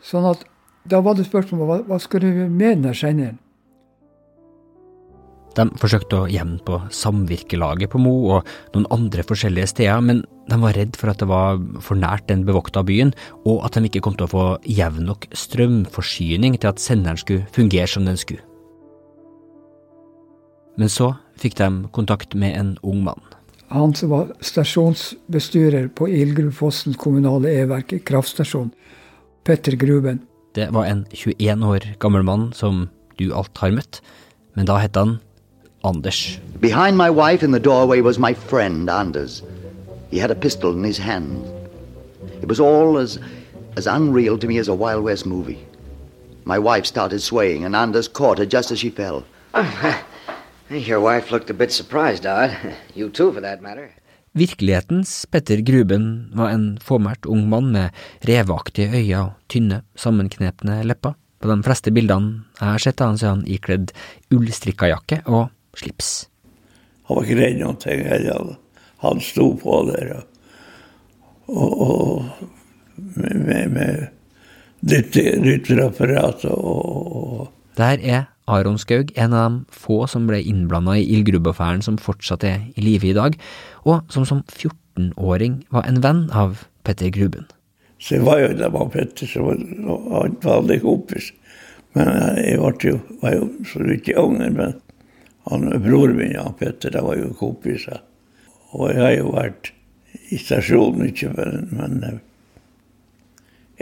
Sånn 0.00 0.24
at 0.24 0.46
da 0.88 1.02
var 1.04 1.16
det 1.16 1.28
spørsmål 1.28 1.68
hva, 1.68 1.78
hva 1.84 2.00
skal 2.00 2.24
du 2.24 2.28
med 2.48 2.80
den 2.80 2.88
der 2.88 2.96
senderen? 2.96 3.38
De 5.58 5.66
forsøkte 5.82 6.14
å 6.14 6.28
gjemme 6.30 6.60
på 6.62 6.76
samvirkelaget 6.94 7.90
på 7.90 7.98
Mo 8.00 8.12
og 8.36 8.50
noen 8.74 8.86
andre 8.94 9.24
forskjellige 9.26 9.72
steder, 9.72 10.04
men 10.06 10.22
de 10.48 10.58
var 10.62 10.76
redd 10.78 10.94
for 10.98 11.10
at 11.10 11.20
det 11.20 11.26
var 11.28 11.58
for 11.82 11.98
nært 11.98 12.28
den 12.30 12.44
bevokta 12.46 12.84
byen, 12.86 13.10
og 13.42 13.64
at 13.66 13.74
de 13.74 13.90
ikke 13.90 14.02
kom 14.06 14.14
til 14.16 14.28
å 14.28 14.30
få 14.30 14.44
jevn 14.70 15.08
nok 15.10 15.26
strømforsyning 15.34 16.56
til 16.56 16.70
at 16.70 16.82
senderen 16.82 17.18
skulle 17.20 17.50
fungere 17.56 17.90
som 17.90 18.06
den 18.06 18.20
skulle. 18.20 18.46
Men 20.78 20.88
så 20.88 21.10
fikk 21.40 21.56
de 21.58 21.88
kontakt 21.96 22.34
med 22.34 22.56
en 22.58 22.78
ung 22.82 23.04
mann. 23.04 23.20
Han 23.70 23.94
som 23.94 24.10
var 24.10 24.32
stasjonsbestyrer 24.42 25.88
på 25.94 26.08
Ildgruvefossen 26.10 26.96
kommunale 26.98 27.52
e-verk, 27.62 27.94
kraftstasjon. 28.04 28.72
Petter 29.46 29.76
Gruben. 29.78 30.24
Det 30.54 30.72
var 30.74 30.84
en 30.90 31.04
21 31.12 31.62
år 31.64 31.86
gammel 32.02 32.26
mann 32.26 32.50
som 32.52 32.88
du 33.18 33.30
alt 33.30 33.58
har 33.62 33.70
møtt, 33.70 34.00
men 34.58 34.66
da 34.66 34.80
het 34.82 34.98
han 34.98 35.20
Anders. 35.86 36.40
Behind 36.60 36.98
my 36.98 37.08
wife 37.08 37.42
in 37.46 37.52
the 37.52 37.62
doorway 37.62 38.02
was 38.02 38.18
my 38.18 38.34
friend, 38.34 38.90
Anders. 38.90 39.42
He 40.10 40.18
had 40.18 40.30
a 40.30 40.34
pistol 40.34 40.72
in 40.72 40.84
his 40.84 40.98
hand. 40.98 41.38
It 42.42 42.48
was 42.48 42.60
all 42.60 42.98
as, 42.98 43.18
as 43.76 43.86
unreal 43.86 44.36
to 44.38 44.46
me 44.46 44.58
as 44.58 44.68
a 44.68 44.74
Wild 44.74 45.04
West 45.04 45.26
movie. 45.26 45.58
My 46.44 46.58
wife 46.58 46.84
started 46.84 47.22
swaying, 47.22 47.64
and 47.64 47.76
Anders 47.76 48.08
caught 48.08 48.38
her 48.38 48.46
just 48.46 48.72
as 48.72 48.80
she 48.80 48.90
fell. 48.90 49.24
Virkelighetens 54.38 55.26
Petter 55.26 55.58
Gruben 55.66 56.04
var 56.38 56.52
en 56.54 56.78
fåmælt 56.78 57.26
ung 57.26 57.48
mann 57.50 57.72
med 57.74 57.90
reveaktige 58.28 58.92
øyne 58.94 59.18
og 59.24 59.32
tynne, 59.50 59.80
sammenknepne 59.98 60.84
lepper. 60.86 61.16
På 61.42 61.50
de 61.50 61.58
fleste 61.66 61.90
bildene 61.90 62.44
jeg 62.60 62.68
har 62.68 62.84
sett 62.86 63.02
av 63.02 63.10
han, 63.10 63.18
så 63.18 63.26
er 63.26 63.34
han 63.34 63.44
ikledd 63.50 63.90
ullstrikka 64.30 64.92
jakke 64.92 65.20
og 65.26 65.50
slips. 65.74 66.30
Han 67.10 67.18
var 67.18 67.26
ikke 67.26 67.40
redd 67.42 67.58
noen 67.64 67.82
ting 67.82 68.06
heller. 68.06 68.54
Han 69.02 69.26
sto 69.26 69.50
på 69.58 69.82
der 69.90 70.20
og, 70.20 70.26
og 71.90 72.30
med, 73.18 73.40
med, 73.42 73.74
med 73.74 74.06
lytterapparat 74.86 76.46
og, 76.54 77.48
Der 77.74 77.98
er 77.98 78.29
Aron 78.50 78.78
Skaug 78.80 79.12
en 79.16 79.36
av 79.36 79.46
de 79.46 79.78
få 79.82 80.02
som 80.10 80.26
ble 80.28 80.42
innblanda 80.42 80.96
i 80.98 81.06
ildgrubbeaffæren 81.14 81.84
som 81.86 82.00
fortsatt 82.00 82.44
er 82.46 82.66
i 82.74 82.84
live 82.84 83.10
i 83.10 83.16
dag, 83.16 83.38
og 83.86 84.02
som 84.12 84.26
som 84.28 84.42
14-åring 84.48 85.62
var 85.70 85.88
en 85.88 86.02
venn 86.04 86.26
av 86.34 86.66
Petter 86.84 87.12
Gruben. 87.14 87.46
Så 88.00 88.16
jeg 88.16 88.24
var 88.24 88.40
jo 88.40 88.52
der 88.56 88.72
med 88.72 88.92
Petter, 88.94 89.28
som 89.28 89.46
var 89.46 90.24
en 90.26 90.38
vanlig 90.42 90.80
kompis. 90.82 91.32
Men 91.94 92.08
jeg 92.38 92.56
jo, 92.86 93.00
var 93.20 93.34
jo 93.34 93.50
så 93.66 93.82
vidt 93.84 94.08
ung. 94.16 94.38
Men 94.38 94.78
han, 95.50 95.66
broren 95.84 96.16
min 96.16 96.38
og 96.40 96.56
Petter 96.60 96.94
de 96.94 97.02
var 97.04 97.18
jo 97.18 97.34
kompiser. 97.36 98.00
Og 98.72 98.92
jeg 98.92 99.02
har 99.02 99.14
jo 99.18 99.32
vært 99.34 99.72
i 100.30 100.38
stasjonen 100.38 101.02
mye, 101.02 101.32
men, 101.36 101.66
men 101.74 102.04
eh, 102.06 102.20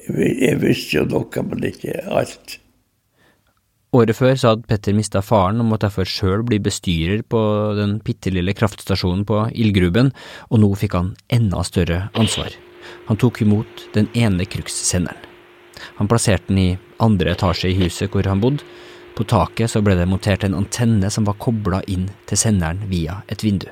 jeg, 0.07 0.33
jeg, 0.41 0.61
visste 0.63 0.97
jo 0.97 1.05
noe, 1.13 1.45
men 1.51 1.69
ikke 1.69 2.01
alt. 2.09 2.59
Året 3.97 4.19
før 4.19 4.35
så 4.37 4.51
hadde 4.53 4.69
Petter 4.69 4.93
mista 4.93 5.23
faren 5.25 5.63
og 5.63 5.71
måtte 5.71 5.87
derfor 5.87 6.09
sjøl 6.09 6.43
bli 6.45 6.59
bestyrer 6.61 7.23
på 7.25 7.41
den 7.79 7.97
bitte 8.05 8.33
lille 8.35 8.53
kraftstasjonen 8.53 9.25
på 9.29 9.47
ildgruben, 9.57 10.11
og 10.53 10.61
nå 10.61 10.69
fikk 10.77 10.99
han 10.99 11.15
enda 11.33 11.63
større 11.65 12.03
ansvar. 12.13 12.53
Han 13.09 13.17
tok 13.21 13.41
imot 13.47 13.87
den 13.95 14.11
ene 14.13 14.45
krukssenderen. 14.45 15.25
Han 15.97 16.11
plasserte 16.11 16.51
den 16.51 16.61
i 16.61 16.69
andre 17.01 17.33
etasje 17.33 17.71
i 17.71 17.79
huset 17.79 18.13
hvor 18.13 18.29
han 18.29 18.43
bodde, 18.43 18.67
på 19.17 19.25
taket 19.27 19.73
så 19.73 19.81
ble 19.83 19.97
det 19.99 20.07
montert 20.07 20.45
en 20.47 20.55
antenne 20.55 21.09
som 21.11 21.25
var 21.27 21.41
kobla 21.43 21.81
inn 21.91 22.07
til 22.29 22.39
senderen 22.39 22.85
via 22.91 23.23
et 23.27 23.43
vindu. 23.43 23.67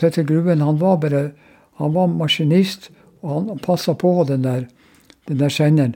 Petter 0.00 0.24
Gruben 0.26 0.64
han 0.64 0.80
var 0.80 0.96
bare 1.02 1.28
han 1.78 1.92
var 1.94 2.08
maskinist, 2.10 2.88
og 3.22 3.50
han 3.50 3.60
passa 3.62 3.94
på 3.94 4.10
den 4.26 4.42
der, 4.42 4.64
den 5.28 5.38
der 5.38 5.52
senderen. 5.52 5.94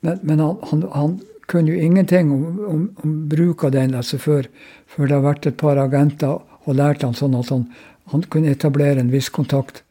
Men, 0.00 0.20
men 0.22 0.40
han, 0.40 0.56
han, 0.70 0.86
han, 0.94 1.18
kunne 1.50 1.72
jo 1.72 1.82
ingenting 1.82 2.28
om, 2.30 2.42
om, 2.62 2.82
om, 3.02 3.14
bruk 3.28 3.64
av 3.66 3.72
den 3.74 3.96
altså 3.98 4.20
før, 4.22 4.46
før 4.86 5.08
det 5.08 5.16
har 5.16 5.24
vært 5.24 5.48
et 5.50 5.56
par 5.58 5.80
agenter 5.82 6.36
og 6.38 6.76
lært 6.78 7.02
han 7.02 7.16
sånn 7.18 7.34
at 7.34 7.50
han, 7.50 7.64
han 8.12 8.22
kunne 8.30 8.52
etablere 8.54 9.02
en 9.02 9.10
viss 9.10 9.32
kontakt. 9.34 9.82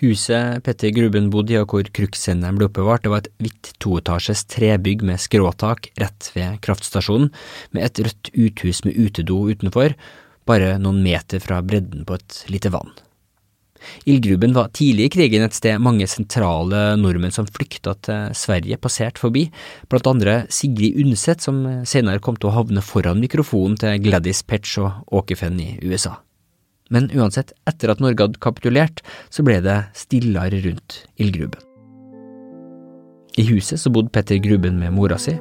Huset 0.00 0.60
Petter 0.64 0.92
Gruben 0.96 1.28
bodde 1.32 1.52
i 1.52 1.58
og 1.60 1.72
hvor 1.72 1.88
krukksenderen 1.96 2.60
ble 2.60 2.68
oppbevart, 2.68 3.04
det 3.04 3.12
var 3.12 3.24
et 3.24 3.32
hvitt 3.40 3.72
toetasjes 3.84 4.46
trebygg 4.52 5.04
med 5.08 5.20
skråtak 5.20 5.90
rett 6.00 6.30
ved 6.36 6.60
kraftstasjonen, 6.64 7.28
med 7.72 7.88
et 7.88 8.04
rødt 8.04 8.32
uthus 8.32 8.84
med 8.84 8.96
utedo 8.96 9.42
utenfor, 9.48 9.96
bare 10.48 10.74
noen 10.80 11.00
meter 11.04 11.40
fra 11.40 11.60
bredden 11.64 12.04
på 12.08 12.20
et 12.20 12.44
lite 12.52 12.72
vann. 12.72 12.92
Ildgruben 14.08 14.54
var 14.56 14.70
tidlig 14.76 15.08
i 15.08 15.12
krigen 15.16 15.44
et 15.46 15.56
sted 15.56 15.80
mange 15.82 16.06
sentrale 16.10 16.96
nordmenn 17.00 17.34
som 17.34 17.48
flykta 17.48 17.94
til 18.06 18.34
Sverige, 18.36 18.78
passerte 18.80 19.22
forbi, 19.22 19.46
blant 19.90 20.08
andre 20.10 20.40
Sigrid 20.52 20.98
Undset, 21.02 21.44
som 21.44 21.62
senere 21.88 22.22
kom 22.24 22.38
til 22.40 22.50
å 22.50 22.56
havne 22.60 22.84
foran 22.84 23.22
mikrofonen 23.22 23.78
til 23.80 24.00
Gladys 24.04 24.42
Petch 24.46 24.78
og 24.82 25.14
Åkefen 25.20 25.60
i 25.62 25.72
USA. 25.84 26.16
Men 26.90 27.06
uansett, 27.14 27.52
etter 27.70 27.92
at 27.92 28.00
Norge 28.02 28.26
hadde 28.26 28.42
kapitulert, 28.42 29.02
så 29.30 29.44
ble 29.46 29.60
det 29.62 29.78
stillere 29.98 30.58
rundt 30.64 31.04
ildgruben. 31.22 31.62
I 33.38 33.44
huset 33.46 33.78
så 33.78 33.92
bodde 33.94 34.10
Petter 34.10 34.40
Gruben 34.42 34.80
med 34.80 34.92
mora 34.96 35.18
si, 35.20 35.36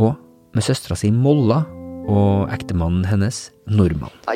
og 0.00 0.16
med 0.54 0.66
søstera 0.66 0.96
si 0.98 1.12
Molla 1.14 1.62
og 2.10 2.50
ektemannen 2.50 3.04
hennes 3.06 3.50
Nordmann. 3.70 4.10
Oh, 4.26 4.34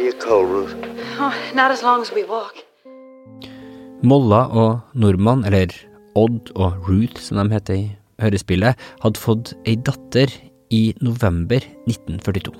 Molla 4.04 4.42
og 4.52 4.98
Nordmann, 5.00 5.46
eller 5.48 5.72
Odd 6.14 6.52
og 6.60 6.84
Ruth 6.84 7.22
som 7.24 7.40
de 7.40 7.54
heter 7.54 7.78
i 7.78 7.84
hørespillet, 8.20 8.76
hadde 9.00 9.20
fått 9.20 9.54
ei 9.64 9.78
datter 9.80 10.28
i 10.74 10.92
november 11.00 11.64
1942. 11.88 12.52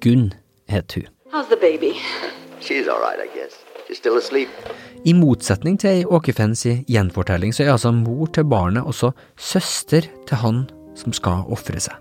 Gunn 0.00 0.30
het 0.72 0.96
hun. 0.96 1.10
How's 1.32 1.50
the 1.52 1.60
baby? 1.60 1.92
She's 2.60 2.88
all 2.88 3.02
right, 3.02 3.20
I 5.06 5.12
motsetning 5.14 5.76
til 5.78 5.90
ei 5.90 6.04
Åkefens 6.04 6.64
I 6.66 6.72
gjenfortelling, 6.90 7.52
så 7.54 7.62
er 7.62 7.74
altså 7.76 7.92
mor 7.94 8.26
til 8.34 8.48
barnet 8.50 8.82
også 8.82 9.12
søster 9.38 10.08
til 10.26 10.42
han 10.42 10.64
som 10.98 11.14
skal 11.14 11.46
ofre 11.52 11.78
seg. 11.78 11.94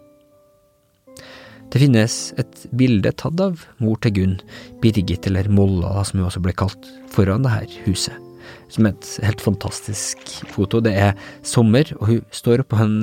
Det 1.69 1.81
finnes 1.83 2.33
et 2.41 2.67
bilde 2.73 3.11
tatt 3.19 3.41
av 3.43 3.67
mor 3.83 3.99
til 4.01 4.15
Gunn, 4.15 4.37
Birgit 4.81 5.27
eller 5.29 5.51
Molla 5.51 5.99
som 6.07 6.21
hun 6.21 6.29
også 6.31 6.41
ble 6.45 6.55
kalt, 6.57 6.89
foran 7.11 7.45
det 7.45 7.53
her 7.53 7.81
huset. 7.85 8.24
Som 8.71 8.87
er 8.87 8.95
et 8.95 9.09
helt 9.23 9.43
fantastisk 9.43 10.25
foto. 10.51 10.81
Det 10.81 10.93
er 10.97 11.15
sommer, 11.45 11.89
og 11.99 12.09
hun 12.09 12.21
står 12.33 12.65
på 12.69 12.79
en 12.81 12.99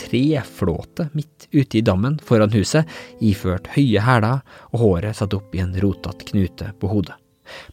treflåte 0.00 1.08
midt 1.12 1.48
ute 1.52 1.78
i 1.78 1.84
dammen 1.84 2.18
foran 2.24 2.54
huset, 2.54 2.88
iført 3.20 3.68
høye 3.76 4.00
hæler 4.02 4.42
og 4.72 4.80
håret 4.80 5.18
satt 5.18 5.36
opp 5.36 5.54
i 5.54 5.60
en 5.60 5.76
rotete 5.82 6.30
knute 6.32 6.72
på 6.80 6.90
hodet. 6.90 7.16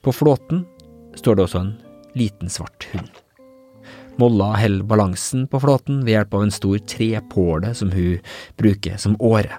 På 0.04 0.14
flåten 0.14 0.66
står 1.16 1.38
det 1.38 1.46
også 1.48 1.64
en 1.64 1.76
liten 2.18 2.52
svart 2.52 2.88
hund. 2.92 3.10
Molla 4.22 4.52
holder 4.60 4.86
balansen 4.86 5.48
på 5.50 5.60
flåten 5.64 6.04
ved 6.06 6.14
hjelp 6.14 6.36
av 6.38 6.44
en 6.46 6.54
stor 6.54 6.82
trepåle 6.92 7.74
som 7.78 7.90
hun 7.96 8.20
bruker 8.60 9.00
som 9.02 9.18
åre. 9.20 9.58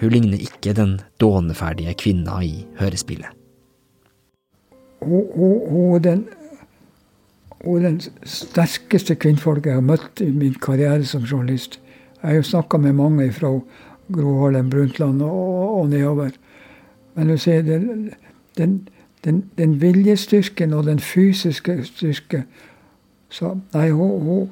Hun 0.00 0.10
ligner 0.10 0.40
ikke 0.42 0.74
den 0.74 0.96
dåneferdige 1.22 1.94
kvinna 1.94 2.40
i 2.42 2.64
hørespillet. 2.80 3.30
Hun, 5.02 5.26
hun, 5.34 5.54
hun, 5.70 6.02
den 6.02 6.24
og 7.62 7.82
den 7.84 8.00
sterkeste 8.26 9.14
kvinnfolket 9.14 9.70
jeg 9.70 9.78
har 9.78 9.86
møtt 9.86 10.20
i 10.20 10.30
min 10.30 10.54
karriere 10.54 11.04
som 11.06 11.22
journalist. 11.22 11.78
Jeg 12.22 12.28
har 12.28 12.40
jo 12.40 12.46
snakka 12.46 12.78
med 12.78 12.96
mange 12.98 13.28
fra 13.32 13.52
Gro 14.12 14.32
Harlem 14.40 14.70
Brundtland 14.70 15.22
og, 15.22 15.78
og 15.80 15.88
nedover. 15.90 16.30
Men 17.14 17.28
du 17.28 17.36
ser, 17.36 17.62
den, 17.62 18.10
den, 18.58 18.88
den, 19.24 19.44
den, 19.58 19.80
viljestyrken 19.80 20.72
og 20.72 20.86
den 20.86 20.98
fysiske 20.98 21.84
styrke 21.84 22.44
så, 23.32 23.54
Nei, 23.72 23.90
hun, 23.90 24.50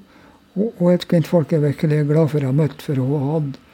er 0.56 0.94
et 0.94 1.08
kvinnfolk 1.08 1.52
jeg 1.52 1.62
virkelig 1.62 1.98
er 1.98 2.06
glad 2.08 2.30
for 2.32 2.44
å 2.44 2.52
ha 2.52 2.56
møtt, 2.56 2.82
for 2.82 2.96
hun 2.96 3.26
hadde 3.32 3.66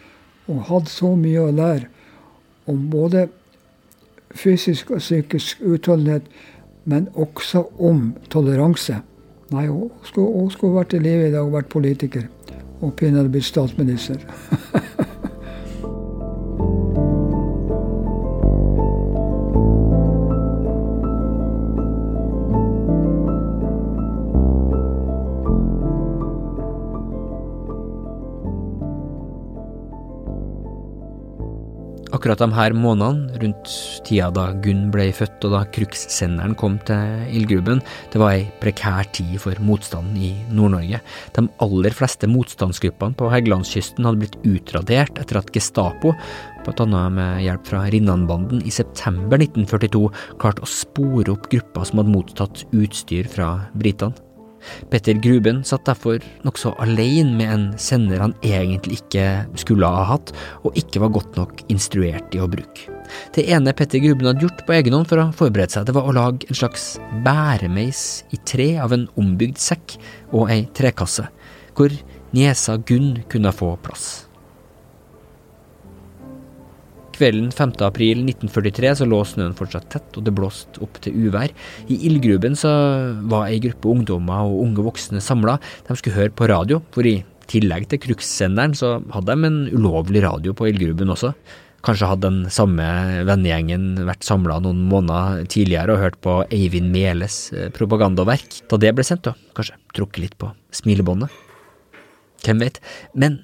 hun 0.47 0.63
hadde 0.63 0.91
så 0.91 1.11
mye 1.19 1.43
å 1.43 1.55
lære 1.55 1.89
om 2.71 2.85
både 2.91 3.27
fysisk 4.37 4.93
og 4.95 5.03
psykisk 5.03 5.63
utholdenhet, 5.67 6.27
men 6.87 7.09
også 7.15 7.65
om 7.83 8.13
toleranse. 8.31 9.01
Nei, 9.55 9.67
hun 9.67 9.91
skulle, 10.03 10.33
hun 10.33 10.51
skulle 10.51 10.75
vært 10.81 10.97
live 10.99 11.29
i 11.29 11.35
dag 11.35 11.45
og 11.45 11.55
vært 11.55 11.69
politiker. 11.71 12.27
Og 12.83 12.95
pinadø 12.99 13.31
blitt 13.31 13.47
statsminister. 13.47 14.25
Akkurat 32.27 32.41
de 32.43 32.57
her 32.59 32.75
månedene, 32.75 33.37
rundt 33.39 33.73
tida 34.03 34.33
da 34.35 34.49
Gunn 34.59 34.89
ble 34.91 35.05
født 35.15 35.45
og 35.47 35.53
da 35.55 35.61
krukssenderen 35.71 36.57
kom 36.59 36.75
til 36.83 37.21
ildgruben, 37.39 37.79
det 38.11 38.19
var 38.19 38.35
ei 38.35 38.49
prekær 38.59 39.07
tid 39.15 39.37
for 39.45 39.55
motstanden 39.63 40.19
i 40.19 40.33
Nord-Norge. 40.51 40.99
De 41.39 41.47
aller 41.63 41.95
fleste 41.95 42.27
motstandsgruppene 42.27 43.15
på 43.15 43.31
Helgelandskysten 43.31 44.11
hadde 44.11 44.25
blitt 44.25 44.37
utradert 44.43 45.23
etter 45.23 45.39
at 45.39 45.55
Gestapo, 45.55 46.17
bl.a. 46.67 47.07
med 47.15 47.47
hjelp 47.47 47.71
fra 47.71 47.87
Rinnanbanden, 47.95 48.67
i 48.67 48.75
september 48.75 49.39
1942 49.39 50.11
klarte 50.43 50.67
å 50.67 50.75
spore 50.83 51.31
opp 51.31 51.47
grupper 51.55 51.87
som 51.87 52.03
hadde 52.03 52.19
mottatt 52.19 52.67
utstyr 52.75 53.31
fra 53.31 53.53
britene. 53.79 54.26
Petter 54.91 55.19
Gruben 55.23 55.63
satt 55.67 55.87
derfor 55.89 56.23
nokså 56.47 56.75
alene 56.83 57.35
med 57.39 57.53
en 57.53 57.67
sender 57.81 58.23
han 58.23 58.35
egentlig 58.47 59.01
ikke 59.01 59.27
skulle 59.59 59.89
ha 59.91 60.05
hatt, 60.13 60.33
og 60.65 60.77
ikke 60.79 61.03
var 61.05 61.15
godt 61.17 61.39
nok 61.41 61.65
instruert 61.73 62.35
i 62.37 62.43
å 62.43 62.51
bruke. 62.51 62.91
Det 63.37 63.47
ene 63.55 63.75
Petter 63.77 64.03
Gruben 64.03 64.29
hadde 64.29 64.47
gjort 64.47 64.65
på 64.67 64.77
egen 64.77 64.97
hånd 64.97 65.09
for 65.11 65.23
å 65.23 65.31
forberede 65.37 65.77
seg, 65.77 65.87
det 65.89 65.97
var 65.97 66.09
å 66.09 66.17
lage 66.17 66.49
en 66.51 66.59
slags 66.59 66.97
bæremeis 67.27 68.27
i 68.35 68.41
tre 68.49 68.73
av 68.83 68.95
en 68.97 69.09
ombygd 69.21 69.61
sekk 69.63 69.99
og 70.33 70.51
ei 70.53 70.65
trekasse, 70.77 71.29
hvor 71.77 71.95
niesa 72.37 72.77
Gunn 72.87 73.23
kunne 73.31 73.55
få 73.55 73.77
plass. 73.85 74.26
Kvelden 77.17 77.49
5. 77.55 77.79
april 77.87 78.27
1943 78.27 78.91
så 78.99 79.07
lå 79.09 79.23
snøen 79.25 79.55
fortsatt 79.57 79.89
tett, 79.93 80.09
og 80.19 80.27
det 80.27 80.35
blåste 80.37 80.83
opp 80.85 80.99
til 81.01 81.17
uvær. 81.27 81.53
I 81.89 81.97
ildgruben 82.11 82.59
så 82.59 82.73
var 83.31 83.49
ei 83.49 83.61
gruppe 83.65 83.89
ungdommer 83.89 84.45
og 84.45 84.61
unge 84.67 84.85
voksne 84.85 85.23
samla. 85.25 85.57
De 85.89 85.97
skulle 85.97 86.19
høre 86.19 86.35
på 86.37 86.51
radio, 86.53 86.83
for 86.93 87.09
i 87.09 87.23
tillegg 87.49 87.89
til 87.89 88.03
krukssenderen 88.03 88.75
så 88.77 88.99
hadde 89.15 89.33
de 89.33 89.49
en 89.49 89.63
ulovlig 89.73 90.21
radio 90.27 90.53
på 90.57 90.69
ildgruben 90.69 91.15
også. 91.15 91.33
Kanskje 91.87 92.11
hadde 92.11 92.27
den 92.29 92.53
samme 92.53 92.85
vennegjengen 93.29 94.07
vært 94.09 94.27
samla 94.27 94.59
noen 94.65 94.85
måneder 94.91 95.47
tidligere 95.53 95.95
og 95.95 96.03
hørt 96.03 96.21
på 96.25 96.39
Eivind 96.53 96.91
Meles 96.93 97.47
eh, 97.55 97.69
propagandaverk 97.73 98.61
da 98.69 98.81
det 98.83 98.93
ble 98.97 99.07
sendt, 99.07 99.31
og 99.31 99.57
kanskje 99.57 99.79
trukket 99.95 100.25
litt 100.25 100.39
på 100.41 100.51
smilebåndet. 100.75 101.33
Hvem 102.45 102.65
vet. 102.65 102.83
Men 103.15 103.41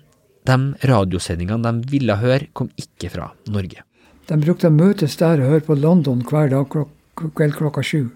de 0.49 0.89
radiosendingene 0.91 1.71
de 1.71 1.91
ville 1.93 2.17
høre, 2.19 2.49
kom 2.53 2.71
ikke 2.79 3.11
fra 3.13 3.31
Norge. 3.53 3.85
De 4.29 4.39
brukte 4.41 4.71
å 4.71 4.75
møtes 4.75 5.17
der 5.21 5.43
og 5.43 5.55
høre 5.55 5.67
på 5.67 5.77
London 5.79 6.23
hver 6.27 6.51
dag 6.53 6.69
klok 6.73 6.91
kveld 7.37 7.55
klokka 7.59 7.83
sju. 7.85 8.07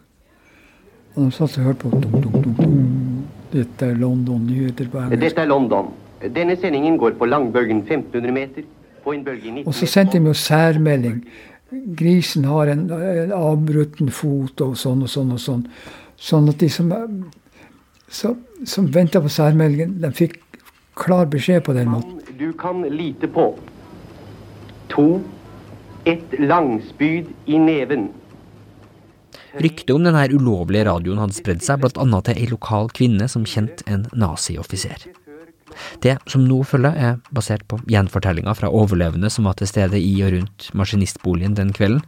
Og 1.16 1.26
de 1.26 1.34
satt 1.34 1.58
og 1.60 1.68
hørte 1.68 1.82
på 1.84 2.00
dum, 2.00 2.16
dum, 2.22 2.38
dum, 2.42 2.54
dum. 2.58 3.26
Dette 3.52 3.90
er 3.90 3.98
London, 4.00 4.46
nyheter 4.46 4.88
på 4.92 5.00
engelsk. 5.00 5.22
Dette 5.22 5.44
er 5.44 5.50
London. 5.50 5.92
Denne 6.34 6.56
sendingen 6.60 6.96
går 7.00 7.14
på 7.20 7.28
langbølgen 7.28 7.84
1500 7.84 8.34
meter. 8.34 8.66
På 9.04 9.14
en 9.14 9.22
bølge 9.24 9.52
19 9.52 9.68
Og 9.68 9.76
så 9.76 9.86
sendte 9.86 10.18
de 10.18 10.26
jo 10.26 10.34
særmelding. 10.34 11.20
Grisen 11.98 12.46
har 12.50 12.72
en, 12.72 12.86
en 12.90 13.34
avbrutten 13.36 14.10
fot 14.14 14.60
og 14.64 14.74
sånn 14.80 15.04
og 15.06 15.12
sånn 15.12 15.34
og 15.36 15.42
sånn. 15.42 15.62
Sånn 16.16 16.50
at 16.50 16.62
de 16.62 16.68
som, 16.72 16.90
som, 18.08 18.40
som 18.64 18.90
venta 18.92 19.22
på 19.22 19.30
særmeldingen, 19.30 19.98
de 20.02 20.10
fikk 20.16 20.40
klar 20.96 21.28
beskjed 21.30 21.64
på 21.66 21.76
den 21.76 21.92
måten. 21.92 22.25
Du 22.38 22.52
kan 22.52 22.82
lite 22.82 23.28
på. 23.28 23.58
To. 24.88 25.22
Et 26.04 26.34
langspyd 26.38 27.30
i 27.46 27.58
neven. 27.58 28.10
Ryktet 29.56 29.94
om 29.94 30.04
denne 30.04 30.26
ulovlige 30.28 30.84
radioen 30.84 31.22
hadde 31.22 31.36
spredd 31.38 31.64
seg 31.64 31.80
bl.a. 31.80 32.20
til 32.26 32.36
ei 32.36 32.48
lokal 32.50 32.90
kvinne 32.92 33.28
som 33.32 33.46
kjente 33.48 33.86
en 33.88 34.04
nazioffiser. 34.12 35.06
Det 36.04 36.18
som 36.28 36.44
nå 36.44 36.60
følger, 36.68 36.92
er 36.92 37.16
basert 37.32 37.64
på 37.70 37.78
gjenfortellinger 37.88 38.58
fra 38.58 38.68
overlevende 38.68 39.32
som 39.32 39.48
var 39.48 39.56
til 39.56 39.70
stede 39.72 40.00
i 40.00 40.12
og 40.26 40.34
rundt 40.36 40.68
maskinistboligen 40.76 41.56
den 41.56 41.72
kvelden. 41.76 42.04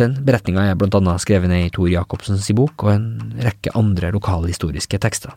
Den 0.00 0.16
beretninga 0.24 0.64
er 0.64 0.80
annet 0.80 1.24
skrevet 1.24 1.52
ned 1.52 1.68
i 1.68 1.74
Tor 1.76 1.92
Jacobsens 1.92 2.48
bok 2.56 2.88
og 2.88 2.94
en 2.94 3.36
rekke 3.44 3.76
andre 3.76 4.14
lokalhistoriske 4.16 5.00
tekster. 5.04 5.36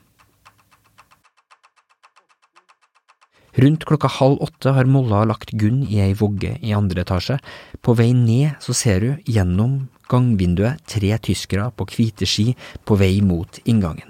Rundt 3.60 3.84
klokka 3.84 4.08
halv 4.08 4.40
åtte 4.46 4.72
har 4.72 4.88
Molla 4.88 5.26
lagt 5.28 5.52
Gunn 5.60 5.82
i 5.84 5.98
ei 6.00 6.14
vogge 6.16 6.54
i 6.64 6.72
andre 6.76 7.04
etasje. 7.04 7.40
På 7.84 7.96
vei 7.98 8.14
ned 8.16 8.56
så 8.64 8.76
ser 8.78 9.04
hun 9.04 9.18
gjennom 9.28 9.74
gangvinduet 10.10 10.80
tre 10.88 11.10
tyskere 11.26 11.66
på 11.76 11.88
hvite 11.92 12.28
ski 12.30 12.54
på 12.88 12.96
vei 13.02 13.18
mot 13.26 13.60
inngangen. 13.66 14.08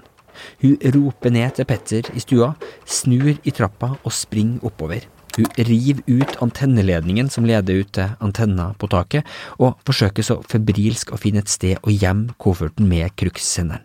Hun 0.62 0.76
roper 0.94 1.34
ned 1.34 1.56
til 1.56 1.66
Petter 1.66 2.12
i 2.14 2.22
stua, 2.22 2.52
snur 2.86 3.32
i 3.32 3.54
trappa 3.56 3.90
og 3.96 4.14
springer 4.14 4.62
oppover. 4.70 5.08
Hun 5.34 5.50
river 5.66 6.04
ut 6.06 6.38
antenneledningen 6.44 7.30
som 7.32 7.46
leder 7.48 7.82
ut 7.82 7.92
til 7.96 8.14
antenna 8.22 8.70
på 8.78 8.90
taket, 8.92 9.26
og 9.58 9.82
forsøker 9.86 10.26
så 10.26 10.38
febrilsk 10.46 11.10
å 11.10 11.20
finne 11.20 11.42
et 11.42 11.50
sted 11.50 11.82
å 11.82 11.90
gjemme 11.90 12.36
kofferten 12.38 12.86
med 12.90 13.18
krukssenderen. 13.18 13.82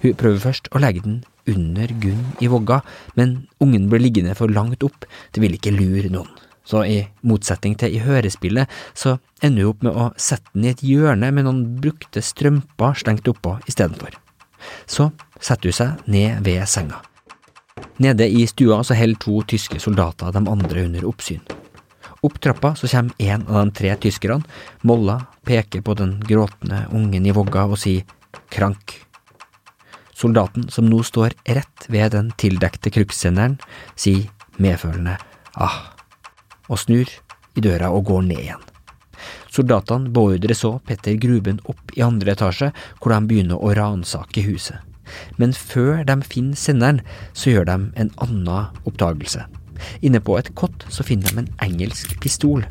Hun 0.00 0.16
prøver 0.16 0.42
først 0.48 0.72
å 0.72 0.80
legge 0.80 1.04
den 1.04 1.22
under 1.50 1.92
Gunn 2.00 2.24
i 2.40 2.48
vogga, 2.50 2.80
men 3.18 3.44
ungen 3.62 3.88
ble 3.90 4.00
liggende 4.02 4.34
for 4.38 4.52
langt 4.52 4.82
opp, 4.86 5.06
det 5.32 5.42
ville 5.42 5.58
ikke 5.60 5.74
lure 5.74 6.10
noen. 6.12 6.30
Så 6.64 6.80
i 6.88 7.02
motsetning 7.28 7.74
til 7.76 7.92
i 7.92 8.00
hørespillet, 8.00 8.70
så 8.96 9.18
ender 9.44 9.66
hun 9.66 9.74
opp 9.74 9.82
med 9.84 9.98
å 10.00 10.06
sette 10.16 10.48
den 10.54 10.64
i 10.64 10.72
et 10.72 10.84
hjørne 10.84 11.28
med 11.28 11.44
noen 11.44 11.64
brukte 11.80 12.24
strømper 12.24 12.96
slengt 12.96 13.28
oppå 13.28 13.58
istedenfor. 13.68 14.16
Så 14.88 15.10
setter 15.40 15.68
hun 15.68 15.76
seg 15.76 16.08
ned 16.08 16.40
ved 16.46 16.64
senga. 16.70 17.02
Nede 18.00 18.26
i 18.30 18.46
stua 18.48 18.80
så 18.86 18.96
holder 18.96 19.20
to 19.20 19.42
tyske 19.54 19.78
soldater 19.82 20.32
de 20.32 20.42
andre 20.50 20.86
under 20.88 21.06
oppsyn. 21.10 21.44
Opp 22.24 22.40
trappa 22.40 22.72
så 22.78 22.88
kommer 22.88 23.12
en 23.18 23.42
av 23.46 23.66
de 23.66 23.74
tre 23.76 23.96
tyskerne. 24.00 24.44
Molla 24.82 25.18
peker 25.44 25.82
på 25.84 25.94
den 25.98 26.16
gråtende 26.24 26.86
ungen 26.96 27.26
i 27.26 27.34
vogga 27.36 27.66
og 27.68 27.76
sier 27.82 28.06
krank. 28.48 28.96
Soldaten, 30.24 30.70
som 30.72 30.86
nå 30.88 31.02
står 31.04 31.34
rett 31.44 31.84
ved 31.92 32.14
den 32.14 32.30
tildekte 32.40 32.88
krukssenderen, 32.94 33.58
sier 33.92 34.30
medfølende 34.56 35.18
ah, 35.60 35.82
og 36.70 36.80
snur 36.80 37.10
i 37.54 37.64
døra 37.64 37.90
og 37.92 38.06
går 38.08 38.24
ned 38.30 38.40
igjen. 38.40 38.62
Soldatene 39.52 40.08
beordrer 40.14 40.56
så 40.56 40.78
Petter 40.88 41.18
Gruben 41.20 41.60
opp 41.68 41.92
i 41.92 42.02
andre 42.06 42.32
etasje, 42.32 42.70
hvor 42.98 43.12
de 43.12 43.20
begynner 43.28 43.60
å 43.60 43.74
ransake 43.76 44.46
huset. 44.48 44.80
Men 45.36 45.52
før 45.52 46.00
de 46.08 46.16
finner 46.24 46.56
senderen, 46.56 47.02
så 47.36 47.52
gjør 47.52 47.68
de 47.68 47.76
en 48.00 48.12
annen 48.24 48.72
oppdagelse. 48.88 49.44
Inne 50.00 50.24
på 50.24 50.38
et 50.40 50.54
kott 50.56 50.88
så 50.88 51.04
finner 51.04 51.30
de 51.30 51.44
en 51.44 51.52
engelsk 51.68 52.16
pistol. 52.24 52.64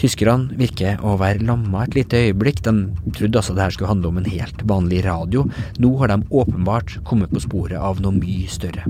Tyskerne 0.00 0.56
virker 0.58 1.00
å 1.04 1.16
være 1.20 1.44
lamma 1.46 1.86
et 1.86 1.96
lite 1.98 2.20
øyeblikk, 2.28 2.62
de 2.66 3.12
trodde 3.16 3.40
altså 3.40 3.56
det 3.56 3.66
her 3.66 3.76
skulle 3.76 3.92
handle 3.92 4.12
om 4.12 4.20
en 4.20 4.30
helt 4.30 4.64
vanlig 4.68 5.02
radio. 5.06 5.46
Nå 5.82 5.94
har 6.00 6.12
de 6.12 6.22
åpenbart 6.30 6.98
kommet 7.08 7.32
på 7.32 7.42
sporet 7.44 7.80
av 7.80 8.02
noe 8.02 8.16
mye 8.16 8.48
større. 8.50 8.86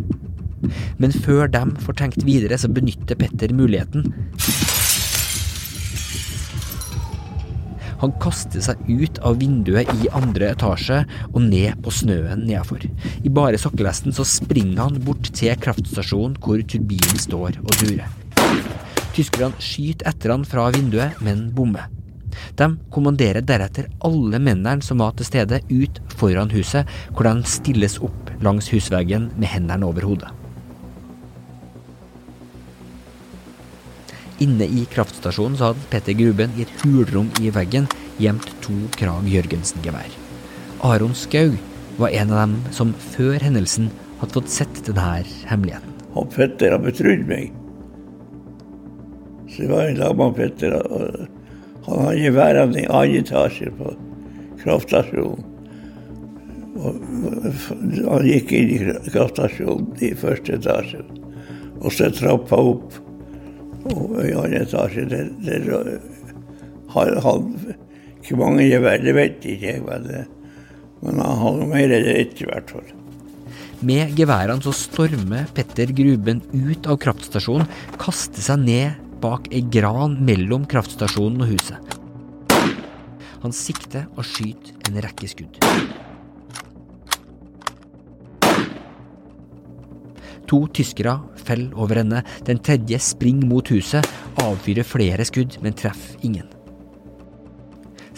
Men 1.03 1.15
før 1.25 1.51
de 1.51 1.65
får 1.83 1.99
tenkt 1.99 2.27
videre, 2.27 2.59
så 2.59 2.71
benytter 2.71 3.19
Petter 3.19 3.55
muligheten. 3.57 4.13
Han 8.03 8.15
kaster 8.23 8.63
seg 8.65 8.81
ut 8.89 9.21
av 9.23 9.39
vinduet 9.39 9.91
i 10.03 10.09
andre 10.11 10.49
etasje 10.57 11.05
og 11.29 11.39
ned 11.45 11.85
på 11.85 11.93
snøen 11.95 12.43
nedafor. 12.49 12.83
I 13.23 13.31
bare 13.31 13.61
sokkelesten 13.63 14.15
så 14.17 14.27
springer 14.27 14.83
han 14.83 14.99
bort 15.07 15.31
til 15.31 15.55
kraftstasjonen 15.63 16.35
hvor 16.43 16.65
turbinen 16.67 17.23
står 17.23 17.63
og 17.63 17.79
durer. 17.79 18.22
Tyskerne 19.13 19.61
skyter 19.61 20.09
etter 20.09 20.33
han 20.33 20.47
fra 20.49 20.71
vinduet, 20.73 21.19
men 21.21 21.51
bommer. 21.55 21.91
De 22.57 22.69
kommanderer 22.93 23.45
deretter 23.45 23.91
alle 24.05 24.41
mennene 24.41 24.85
som 24.85 25.03
var 25.05 25.13
til 25.17 25.29
stede, 25.29 25.61
ut 25.69 26.01
foran 26.17 26.53
huset, 26.53 26.89
hvor 27.13 27.29
de 27.29 27.49
stilles 27.49 27.99
opp 28.01 28.33
langs 28.45 28.71
husveggen 28.73 29.29
med 29.37 29.53
hendene 29.53 29.89
over 29.89 30.09
hodet. 30.09 30.33
Inne 34.43 34.67
i 34.67 34.87
kraftstasjonen 34.91 35.59
så 35.59 35.71
hadde 35.71 35.89
Petter 35.93 36.17
Gruben 36.19 36.57
i 36.59 36.65
et 36.65 36.73
hulrom 36.83 37.29
i 37.45 37.53
veggen 37.55 37.87
gjemt 38.19 38.49
to 38.65 38.75
Krag 38.97 39.29
Jørgensen-gevær. 39.31 40.11
Aron 40.83 41.15
Skaug 41.15 41.55
var 42.01 42.11
en 42.17 42.33
av 42.33 42.41
dem 42.43 42.57
som 42.75 42.97
før 43.13 43.39
hendelsen 43.45 43.93
hadde 44.19 44.35
fått 44.41 44.51
sett 44.51 44.85
denne 44.89 45.23
hemmeligheten. 45.47 45.99
Og 46.19 46.33
Petter 46.35 46.75
har 46.75 46.83
betrodd 46.83 47.29
meg. 47.29 47.53
Så 49.63 49.69
var 49.69 49.87
en 49.87 49.95
lag 49.97 50.17
med 50.17 50.35
Petter. 50.35 50.73
Han 51.87 52.05
hadde 52.05 52.31
værende 52.35 52.81
i 52.81 52.87
annen 52.91 53.21
etasje 53.21 53.71
på 53.79 53.93
kraftstasjonen. 54.59 55.45
Han 58.09 58.27
gikk 58.27 58.51
inn 58.59 58.73
i 58.75 58.79
kraftstasjonen 59.15 59.93
i 60.03 60.11
første 60.19 60.57
etasje. 60.59 61.05
Og 61.79 61.95
så 61.95 62.09
trappa 62.17 62.59
opp. 62.73 62.97
Og 63.93 64.17
i 64.25 64.33
annen 64.35 64.65
etasje 64.65 65.07
der, 65.13 65.31
der 65.47 65.71
har 66.97 67.15
han 67.29 67.55
ikke 68.19 68.41
mange 68.43 68.67
gevær, 68.67 68.99
det 68.99 69.15
vet 69.15 69.47
ikke 69.47 69.77
jeg. 69.77 69.85
Men, 69.87 70.11
men 71.07 71.23
han 71.23 71.41
hadde 71.45 71.71
mer 71.71 71.97
enn 72.01 72.11
ett, 72.17 72.35
i 72.43 72.51
hvert 72.51 72.75
fall. 72.75 72.91
Med 73.87 74.11
geværene 74.19 74.63
så 74.67 74.75
stormer 74.75 75.47
Petter 75.55 75.95
Gruben 75.95 76.43
ut 76.51 76.91
av 76.91 76.99
kraftstasjonen, 77.07 77.71
kaster 78.03 78.43
seg 78.43 78.67
ned 78.67 79.09
bak 79.23 79.49
ei 79.55 79.63
gran 79.71 80.17
mellom 80.27 80.67
kraftstasjonen 80.69 81.45
og 81.45 81.53
huset. 81.55 81.99
Han 83.43 83.55
sikter 83.55 84.07
og 84.17 84.27
skyter 84.27 84.89
en 84.89 84.99
rekke 85.03 85.31
skudd. 85.31 85.59
To 90.53 90.65
tyskere 90.75 91.17
faller 91.41 91.73
over 91.81 92.03
ende. 92.03 92.23
Den 92.47 92.61
tredje 92.63 92.99
springer 93.01 93.49
mot 93.49 93.71
huset, 93.73 94.07
avfyrer 94.43 94.87
flere 94.87 95.25
skudd, 95.27 95.57
men 95.65 95.75
treffer 95.79 96.19
ingen. 96.27 96.51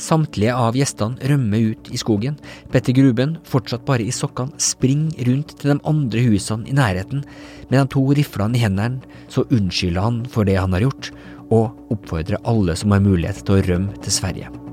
Samtlige 0.04 0.52
av 0.52 0.76
gjestene 0.76 1.30
rømmer 1.30 1.70
ut 1.70 1.88
i 1.94 2.00
skogen. 2.00 2.36
Petter 2.72 2.96
Gruben, 2.96 3.38
fortsatt 3.48 3.86
bare 3.88 4.04
i 4.04 4.12
sokkene, 4.12 4.52
springer 4.60 5.30
rundt 5.30 5.54
til 5.60 5.72
de 5.72 5.78
andre 5.88 6.24
husene 6.26 6.68
i 6.68 6.76
nærheten. 6.76 7.22
Med 7.70 7.78
de 7.78 7.86
to 7.94 8.04
riflene 8.18 8.58
i 8.58 8.64
hendene 8.66 9.24
så 9.32 9.46
unnskylder 9.48 10.04
han 10.04 10.20
for 10.28 10.48
det 10.48 10.58
han 10.60 10.76
har 10.76 10.84
gjort, 10.84 11.14
og 11.48 11.94
oppfordrer 11.94 12.42
alle 12.44 12.76
som 12.76 12.92
har 12.92 13.04
mulighet 13.04 13.44
til 13.44 13.58
å 13.58 13.64
rømme 13.70 14.04
til 14.04 14.18
Sverige. 14.18 14.63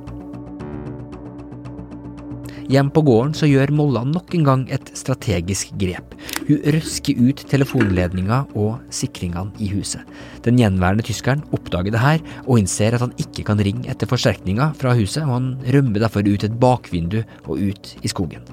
Hjem 2.71 2.87
på 2.95 3.01
gården 3.03 3.33
så 3.35 3.49
gjør 3.49 3.73
Molla 3.75 4.05
nok 4.07 4.31
en 4.37 4.45
gang 4.47 4.61
et 4.71 4.93
strategisk 4.95 5.73
grep. 5.81 6.13
Hun 6.47 6.61
røsker 6.71 7.17
ut 7.19 7.41
telefonledninga 7.51 8.37
og 8.55 8.93
sikringene 8.95 9.51
i 9.59 9.67
huset. 9.73 10.05
Den 10.45 10.55
gjenværende 10.61 11.03
tyskeren 11.03 11.43
oppdager 11.51 11.91
det 11.91 11.99
her, 11.99 12.23
og 12.45 12.61
innser 12.61 12.95
at 12.95 13.03
han 13.03 13.11
ikke 13.19 13.43
kan 13.49 13.59
ringe 13.59 13.91
etter 13.91 14.07
forsterkninger 14.07 14.71
fra 14.79 14.95
huset, 14.95 15.25
og 15.25 15.35
han 15.35 15.51
rømmer 15.75 16.05
derfor 16.05 16.23
ut 16.23 16.47
et 16.47 16.55
bakvindu 16.63 17.19
og 17.43 17.59
ut 17.59 17.91
i 17.99 18.13
skogen. 18.13 18.47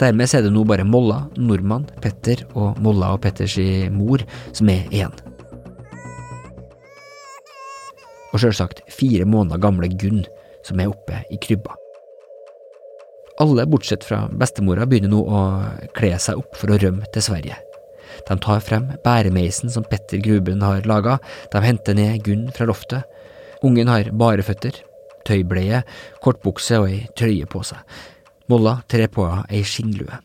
Dermed 0.00 0.32
er 0.32 0.48
det 0.48 0.56
nå 0.56 0.64
bare 0.64 0.88
Molla, 0.88 1.26
nordmann, 1.36 1.84
Petter 2.00 2.46
og 2.56 2.80
Molla 2.80 3.12
og 3.18 3.20
Petters 3.26 3.60
mor 3.92 4.24
som 4.48 4.72
er 4.72 4.88
igjen. 4.88 5.12
Og 8.32 8.40
sjølsagt 8.40 8.80
fire 8.88 9.28
måneder 9.28 9.60
gamle 9.60 9.92
Gunn 9.92 10.24
som 10.64 10.80
er 10.80 10.88
oppe 10.88 11.20
i 11.28 11.36
krybba. 11.36 11.83
Alle, 13.42 13.66
bortsett 13.66 14.04
fra 14.06 14.28
bestemora, 14.30 14.86
begynner 14.86 15.10
nå 15.10 15.20
å 15.26 15.38
kle 15.96 16.12
seg 16.22 16.38
opp 16.38 16.54
for 16.58 16.70
å 16.70 16.78
rømme 16.78 17.08
til 17.14 17.24
Sverige. 17.26 17.56
De 18.28 18.36
tar 18.38 18.60
frem 18.62 18.92
bæremeisen 19.04 19.72
som 19.74 19.86
Petter 19.90 20.20
Gruben 20.22 20.62
har 20.62 20.86
laga, 20.86 21.18
de 21.50 21.62
henter 21.64 21.96
ned 21.98 22.22
Gunn 22.26 22.46
fra 22.54 22.68
loftet. 22.70 23.02
Ungen 23.66 23.90
har 23.90 24.12
bare 24.14 24.44
føtter, 24.46 24.78
tøybleie, 25.26 25.82
kortbukse 26.22 26.78
og 26.78 26.92
ei 26.92 27.00
trøye 27.18 27.48
på 27.50 27.64
seg. 27.66 27.80
Molla 28.52 28.76
trer 28.92 29.10
på 29.10 29.26
henne 29.26 29.48
ei 29.50 29.64
skinnlue. 29.66 30.20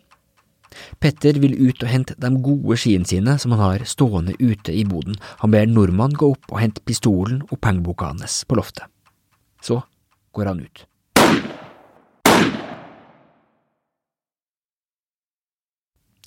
Petter 1.01 1.39
vil 1.41 1.55
ut 1.57 1.81
og 1.81 1.89
hente 1.89 2.15
de 2.19 2.29
gode 2.45 2.77
skiene 2.79 3.07
sine 3.09 3.37
som 3.41 3.55
han 3.55 3.63
har 3.63 3.87
stående 3.89 4.35
ute 4.37 4.75
i 4.75 4.85
boden. 4.87 5.17
Han 5.41 5.55
ber 5.55 5.65
nordmann 5.67 6.13
gå 6.13 6.29
opp 6.35 6.51
og 6.53 6.61
hente 6.61 6.83
pistolen 6.85 7.41
og 7.49 7.57
pengeboka 7.63 8.11
hans 8.11 8.43
på 8.45 8.59
loftet. 8.59 8.85
Så 9.65 9.81
går 10.35 10.53
han 10.53 10.61
ut. 10.61 10.88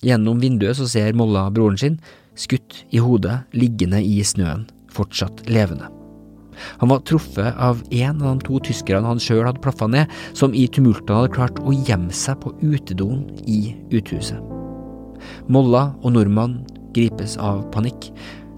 Gjennom 0.03 0.41
vinduet 0.43 0.77
så 0.77 0.87
ser 0.89 1.15
Molla 1.15 1.47
broren 1.53 1.79
sin, 1.79 1.99
skutt 2.35 2.83
i 2.91 3.01
hodet, 3.01 3.43
liggende 3.55 4.01
i 4.03 4.19
snøen, 4.25 4.65
fortsatt 4.93 5.45
levende. 5.49 5.89
Han 6.81 6.91
var 6.91 7.01
truffet 7.07 7.55
av 7.57 7.81
en 7.89 8.21
av 8.21 8.37
de 8.37 8.45
to 8.47 8.59
tyskerne 8.67 9.09
han 9.09 9.21
sjøl 9.21 9.45
hadde 9.47 9.63
plaffa 9.63 9.87
ned, 9.89 10.11
som 10.37 10.53
i 10.53 10.67
tumultene 10.69 11.23
hadde 11.23 11.33
klart 11.33 11.61
å 11.63 11.73
gjemme 11.73 12.13
seg 12.13 12.39
på 12.43 12.53
utedoen 12.61 13.25
i 13.49 13.73
uthuset. 13.95 14.39
Molla 15.47 15.89
og 16.03 16.13
nordmann 16.15 16.61
gripes 16.93 17.37
av 17.41 17.63
panikk. 17.73 18.11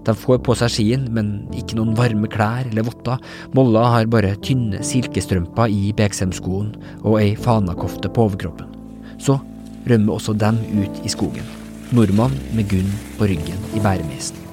De 0.06 0.14
får 0.14 0.38
på 0.46 0.54
seg 0.58 0.70
skien, 0.70 1.06
men 1.14 1.48
ikke 1.56 1.78
noen 1.78 1.96
varme 1.98 2.28
klær 2.30 2.68
eller 2.68 2.86
votter. 2.86 3.22
Molla 3.58 3.86
har 3.94 4.10
bare 4.10 4.36
tynne 4.44 4.82
silkestrømper 4.86 5.72
i 5.72 5.90
BXM-skoen 5.98 6.74
og 7.02 7.18
ei 7.22 7.32
fanakofte 7.38 8.10
på 8.12 8.28
overkroppen. 8.28 8.70
Så 9.18 9.38
rømmer 9.90 10.18
også 10.18 10.36
dem 10.38 10.58
ut 10.80 11.04
i 11.04 11.12
skogen. 11.12 11.46
Nordmann 11.94 12.34
med 12.56 12.66
Gunn 12.70 12.90
på 13.18 13.30
ryggen 13.30 13.70
i 13.76 13.82
bæremeisen. 13.82 14.46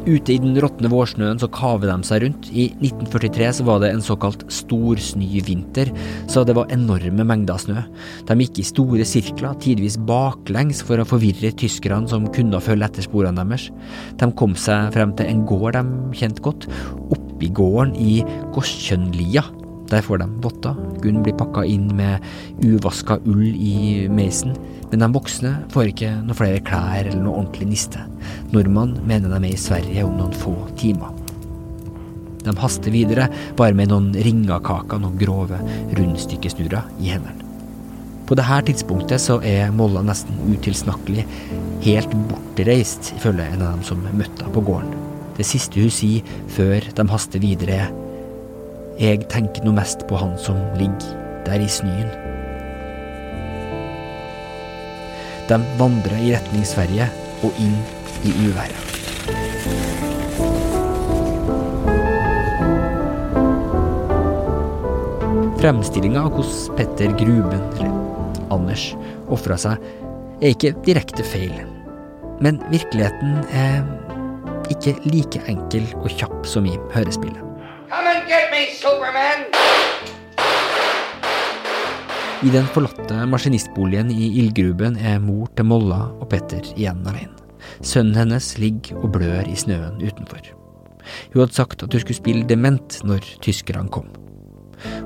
Ute 0.00 0.32
i 0.32 0.38
den 0.40 0.56
råtne 0.56 0.88
vårsnøen 0.88 1.38
så 1.40 1.46
kaver 1.52 1.90
de 1.90 2.08
seg 2.08 2.22
rundt. 2.24 2.48
I 2.48 2.70
1943 2.80 3.50
så 3.58 3.66
var 3.68 3.82
det 3.82 3.90
en 3.92 4.04
såkalt 4.04 4.46
storsnøvinter, 4.52 5.92
så 6.30 6.44
det 6.48 6.56
var 6.56 6.72
enorme 6.72 7.26
mengder 7.28 7.60
snø. 7.60 7.84
De 8.28 8.38
gikk 8.40 8.62
i 8.62 8.66
store 8.70 9.06
sirkler, 9.08 9.58
tidvis 9.60 9.98
baklengs 10.08 10.80
for 10.86 11.02
å 11.02 11.08
forvirre 11.08 11.52
tyskerne 11.52 12.08
som 12.10 12.30
kunne 12.32 12.62
følge 12.64 12.88
etter 12.88 13.04
sporene 13.04 13.44
deres. 13.44 13.68
De 14.16 14.30
kom 14.40 14.56
seg 14.56 14.88
frem 14.96 15.12
til 15.18 15.28
en 15.28 15.44
gård 15.48 15.76
de 15.76 15.84
kjente 16.16 16.44
godt, 16.48 16.70
oppi 17.12 17.52
gården 17.60 17.92
i 18.00 18.22
Gåskjønlia. 18.56 19.44
Der 19.90 20.04
får 20.06 20.22
de 20.22 20.28
votter. 20.44 20.76
Gunn 21.02 21.22
blir 21.24 21.34
pakka 21.38 21.64
inn 21.66 21.88
med 21.98 22.22
uvaska 22.62 23.18
ull 23.26 23.48
i 23.54 24.06
meisen. 24.12 24.54
Men 24.90 25.02
de 25.04 25.08
voksne 25.14 25.54
får 25.74 25.90
ikke 25.92 26.12
noe 26.26 26.38
flere 26.38 26.62
klær 26.66 27.04
eller 27.04 27.22
noe 27.22 27.42
ordentlig 27.42 27.70
niste. 27.72 28.04
Nordmann 28.54 28.96
mener 29.06 29.32
de 29.32 29.40
er 29.42 29.52
i 29.54 29.60
Sverige 29.60 30.06
om 30.06 30.16
noen 30.18 30.36
få 30.36 30.54
timer. 30.78 31.14
De 32.40 32.54
haster 32.56 32.94
videre, 32.94 33.28
bare 33.58 33.76
med 33.76 33.90
noen 33.92 34.10
ringakaker 34.16 35.02
noen 35.02 35.18
grove 35.20 35.60
rundstykkesnurrer 35.98 36.88
i 37.02 37.12
hendene. 37.12 37.46
På 38.30 38.36
dette 38.38 38.60
tidspunktet 38.68 39.18
så 39.18 39.40
er 39.42 39.72
Molla 39.74 40.04
nesten 40.06 40.36
utilsnakkelig, 40.52 41.24
helt 41.82 42.12
bortreist, 42.30 43.10
ifølge 43.18 43.48
en 43.50 43.64
av 43.64 43.72
dem 43.74 43.82
som 43.88 44.04
møtte 44.06 44.44
henne 44.44 44.54
på 44.54 44.62
gården. 44.68 44.94
Det 45.34 45.46
siste 45.48 45.82
hun 45.82 45.90
sier 45.90 46.26
før 46.54 46.86
de 46.94 47.06
haster 47.10 47.42
videre, 47.42 47.80
er 47.88 48.09
jeg 49.00 49.22
tenker 49.32 49.64
noe 49.64 49.78
mest 49.78 50.02
på 50.10 50.18
han 50.20 50.34
som 50.36 50.58
ligger 50.76 51.14
der 51.46 51.62
i 51.64 51.68
snøen. 51.72 52.10
De 55.48 55.56
vandrer 55.80 56.20
i 56.20 56.34
retning 56.34 56.66
Sverige 56.68 57.08
og 57.40 57.56
inn 57.64 57.78
i 58.28 58.34
uværet. 58.44 58.86
Fremstillinga 65.60 66.22
av 66.24 66.36
hvordan 66.36 66.76
Petter 66.76 67.16
Gruben, 67.20 67.66
eller 67.80 68.46
Anders, 68.52 68.90
ofra 69.32 69.56
seg, 69.60 69.80
er 70.40 70.54
ikke 70.54 70.76
direkte 70.86 71.24
feil. 71.24 71.52
Men 72.40 72.60
virkeligheten 72.72 73.42
er 73.52 73.84
ikke 74.72 74.96
like 75.08 75.44
enkel 75.50 75.88
og 76.00 76.08
kjapp 76.14 76.42
som 76.48 76.68
i 76.68 76.78
hørespillet. 76.94 77.49
Get 78.28 78.50
me, 78.52 78.66
Superman! 78.74 79.46
I 82.42 82.50
den 82.52 82.66
forlatte 82.72 83.26
maskinistboligen 83.28 84.10
i 84.12 84.30
ildgruben 84.40 84.96
er 84.96 85.20
mor 85.20 85.50
til 85.56 85.68
Molla 85.68 86.06
og 86.16 86.30
Petter 86.32 86.64
igjen 86.72 87.02
alene. 87.08 87.36
Sønnen 87.84 88.16
hennes 88.16 88.54
ligger 88.60 88.98
og 89.02 89.12
blør 89.16 89.44
i 89.48 89.56
snøen 89.58 90.00
utenfor. 90.00 90.40
Hun 91.32 91.42
hadde 91.42 91.56
sagt 91.56 91.84
at 91.84 91.92
hun 91.92 92.02
skulle 92.02 92.18
spille 92.18 92.48
dement 92.48 92.98
når 93.04 93.28
tyskerne 93.44 93.92
kom. 93.92 94.08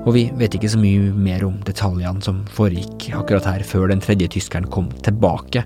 Og 0.05 0.13
vi 0.15 0.25
vet 0.39 0.55
ikke 0.55 0.71
så 0.71 0.79
mye 0.79 1.11
mer 1.11 1.43
om 1.47 1.59
detaljene 1.67 2.23
som 2.23 2.43
foregikk 2.55 3.09
akkurat 3.19 3.47
her 3.49 3.65
før 3.67 3.89
den 3.91 4.03
tredje 4.03 4.31
tyskeren 4.37 4.69
kom 4.71 4.87
tilbake. 5.03 5.65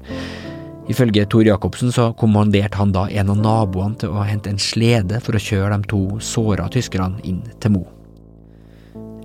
Ifølge 0.89 1.25
Tor 1.30 1.45
Jacobsen 1.45 1.91
så 1.93 2.08
kommanderte 2.17 2.80
han 2.80 2.91
da 2.95 3.04
en 3.13 3.30
av 3.30 3.38
naboene 3.38 3.99
til 4.02 4.15
å 4.15 4.23
hente 4.25 4.49
en 4.49 4.62
slede 4.62 5.19
for 5.21 5.38
å 5.38 5.41
kjøre 5.43 5.78
de 5.78 5.89
to 5.91 6.02
såra 6.23 6.65
tyskerne 6.73 7.21
inn 7.30 7.43
til 7.62 7.75
Mo. 7.75 7.84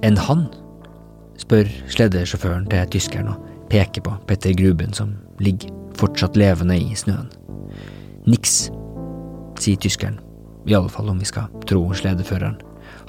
En 0.04 0.20
han? 0.20 0.46
spør 1.40 1.66
sledesjåføren 1.90 2.68
til 2.70 2.84
tyskeren 2.92 3.32
og 3.32 3.48
peker 3.72 4.04
på 4.04 4.12
Petter 4.28 4.52
Gruben 4.54 4.92
som 4.94 5.16
ligger 5.42 5.72
fortsatt 5.98 6.36
levende 6.38 6.76
i 6.78 6.94
snøen. 6.96 7.26
Niks, 8.28 8.68
sier 9.60 9.80
tyskeren, 9.80 10.20
i 10.68 10.76
alle 10.76 10.92
fall 10.92 11.10
om 11.10 11.18
vi 11.18 11.28
skal 11.28 11.48
tro 11.68 11.82
sledeføreren. 11.96 12.60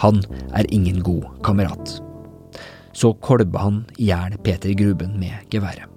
Han 0.02 0.24
er 0.58 0.68
ingen 0.74 1.04
god 1.06 1.28
kamerat. 1.46 2.00
Så 2.96 3.14
kolber 3.20 3.68
han 3.68 3.84
i 4.00 4.10
hjel 4.10 4.40
Peter 4.44 4.72
Gruben 4.80 5.20
med 5.20 5.44
geværet. 5.54 5.92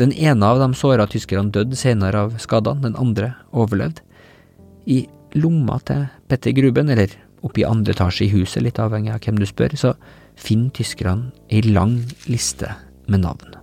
Den 0.00 0.12
ene 0.16 0.46
av 0.48 0.58
de 0.58 0.72
såra 0.72 1.04
tyskerne 1.10 1.52
døde 1.52 1.76
senere 1.76 2.22
av 2.24 2.38
skadene, 2.40 2.86
den 2.86 2.96
andre 2.96 3.34
overlevde. 3.52 4.00
I 4.88 5.02
lomma 5.36 5.76
til 5.84 6.06
Petter 6.30 6.54
Gruben, 6.56 6.88
eller 6.88 7.12
oppe 7.44 7.60
i 7.60 7.66
andre 7.68 7.92
etasje 7.92 8.24
i 8.24 8.30
huset, 8.32 8.62
litt 8.64 8.80
avhengig 8.80 9.12
av 9.12 9.20
hvem 9.20 9.36
du 9.36 9.44
spør, 9.48 9.76
så 9.76 9.90
finner 10.40 10.72
tyskerne 10.78 11.34
ei 11.52 11.60
lang 11.66 11.98
liste 12.30 12.70
med 13.12 13.26
navn. 13.26 13.58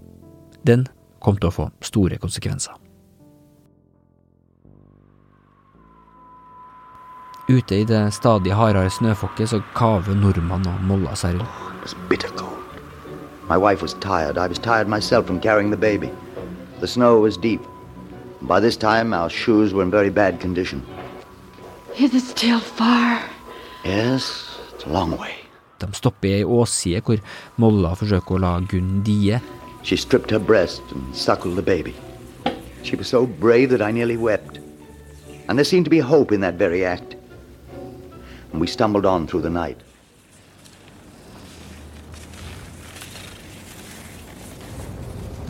Den 0.62 0.86
kom 1.26 1.39
til 1.41 1.50
å 1.50 1.56
få 1.56 1.65
store 1.82 2.21
konsekvenser. 2.21 2.78
Ute 7.50 7.80
i 7.80 7.88
det 7.88 8.04
stadig 8.13 8.54
hardere 8.54 8.91
snøfokket 8.91 9.56
så 9.56 9.62
kaver 9.73 10.13
nordmann 10.19 10.69
og 10.69 10.86
molla 10.86 11.17
seg 11.17 11.39
rundt. 11.39 11.65
It 11.80 11.82
was 11.82 11.97
bitter 12.12 12.30
cold. 12.38 12.62
My 13.50 13.58
wife 13.58 13.82
was 13.82 13.95
tired. 13.95 14.38
I 14.38 14.47
was 14.47 14.60
tired 14.60 14.88
myself 14.88 15.26
from 15.26 15.39
carrying 15.39 15.71
the 15.71 15.78
baby. 15.78 16.12
The 16.80 16.88
snow 16.88 17.20
was 17.20 17.38
deep. 17.38 17.62
By 18.42 18.60
this 18.60 18.78
time, 18.78 19.13
our 19.13 19.30
shoes 19.30 19.74
were 19.74 19.84
in 19.84 19.90
very 19.90 20.10
bad 20.12 20.40
condition. 20.40 20.86
Is 21.98 22.13
it 22.13 22.22
still 22.22 22.60
far? 22.60 23.24
Yes, 23.84 24.60
it's 24.74 24.86
a 24.86 24.90
long 24.90 25.18
way. 25.18 25.34
De 25.80 25.88
stopper 25.94 26.28
i 26.28 26.34
ei 26.40 26.44
åsside 26.44 27.02
hvor 27.06 27.22
Molla 27.62 27.96
forsøker 27.98 28.38
å 28.38 28.42
la 28.42 28.52
Gunn 28.70 29.02
die. 29.06 29.40
She 29.82 29.98
stripped 29.98 30.32
her 30.32 30.40
breast 30.40 30.82
and 30.92 31.16
suckled 31.16 31.56
the 31.56 31.66
baby. 31.66 31.96
She 32.84 32.96
was 32.96 33.08
so 33.08 33.26
brave 33.26 33.70
that 33.72 33.82
I 33.82 33.92
nearly 33.92 34.18
wept. 34.18 34.60
And 35.48 35.58
there 35.58 35.66
seemed 35.66 35.86
to 35.86 35.94
be 35.94 36.00
hope 36.00 36.32
in 36.32 36.42
that 36.42 36.62
very 36.62 36.86
act. 36.86 37.16
And 38.52 38.62
we 38.62 38.68
stumbled 38.68 39.06
on 39.06 39.28
through 39.28 39.42
the 39.42 39.50
night. 39.50 39.82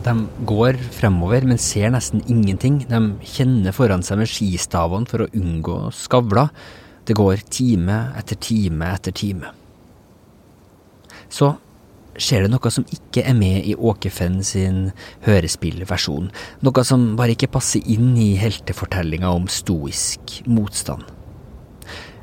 De 0.08 0.44
går 0.48 0.78
fremover, 0.96 1.44
men 1.44 1.60
ser 1.60 1.90
nesten 1.92 2.22
ingenting. 2.32 2.80
De 2.88 3.00
kjenner 3.28 3.74
foran 3.76 4.04
seg 4.06 4.22
med 4.22 4.30
skistavene 4.30 5.08
for 5.10 5.26
å 5.26 5.30
unngå 5.36 5.78
skavler. 5.92 6.48
Det 7.04 7.16
går 7.16 7.42
time 7.52 7.96
etter 8.16 8.38
time 8.40 8.88
etter 8.94 9.12
time. 9.12 9.50
Så 11.28 11.50
skjer 12.18 12.46
det 12.46 12.52
noe 12.54 12.72
som 12.72 12.86
ikke 12.88 13.22
er 13.28 13.36
med 13.36 13.68
i 13.68 13.76
Åkefen 13.76 14.40
sin 14.46 14.80
hørespillversjon. 15.26 16.32
Noe 16.64 16.84
som 16.88 17.10
bare 17.18 17.36
ikke 17.36 17.52
passer 17.52 17.84
inn 17.84 18.14
i 18.16 18.32
heltefortellinga 18.40 19.28
om 19.36 19.44
stoisk 19.52 20.40
motstand. 20.48 21.04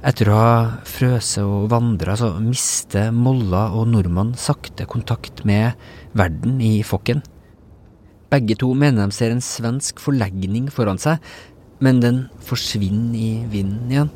Etter 0.06 0.30
å 0.30 0.38
ha 0.38 0.58
frøset 0.86 1.46
og 1.46 1.70
vandra, 1.74 2.18
så 2.18 2.34
mister 2.42 3.14
Molla 3.14 3.68
og 3.78 3.88
nordmann 3.94 4.36
sakte 4.38 4.86
kontakt 4.90 5.46
med 5.50 5.74
verden 6.18 6.60
i 6.62 6.76
Fokken. 6.86 7.24
Begge 8.36 8.58
to 8.60 8.74
mener 8.76 9.08
de 9.08 9.16
ser 9.16 9.32
en 9.32 9.44
svensk 9.44 10.02
forlegning 10.04 10.68
foran 10.74 11.00
seg, 11.00 11.24
men 11.84 12.02
den 12.04 12.26
forsvinner 12.44 13.16
i 13.16 13.30
vinden 13.52 13.92
igjen. 13.92 14.12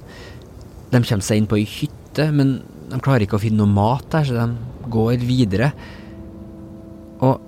De 0.89 0.99
kommer 0.99 1.23
seg 1.25 1.39
inn 1.39 1.47
på 1.49 1.59
ei 1.59 1.67
hytte, 1.69 2.27
men 2.35 2.57
de 2.89 2.99
klarer 2.99 3.23
ikke 3.25 3.37
å 3.37 3.43
finne 3.43 3.61
noe 3.61 3.71
mat 3.71 4.07
der, 4.11 4.27
så 4.27 4.35
de 4.35 4.89
går 4.91 5.21
videre. 5.23 5.71
Og 7.23 7.39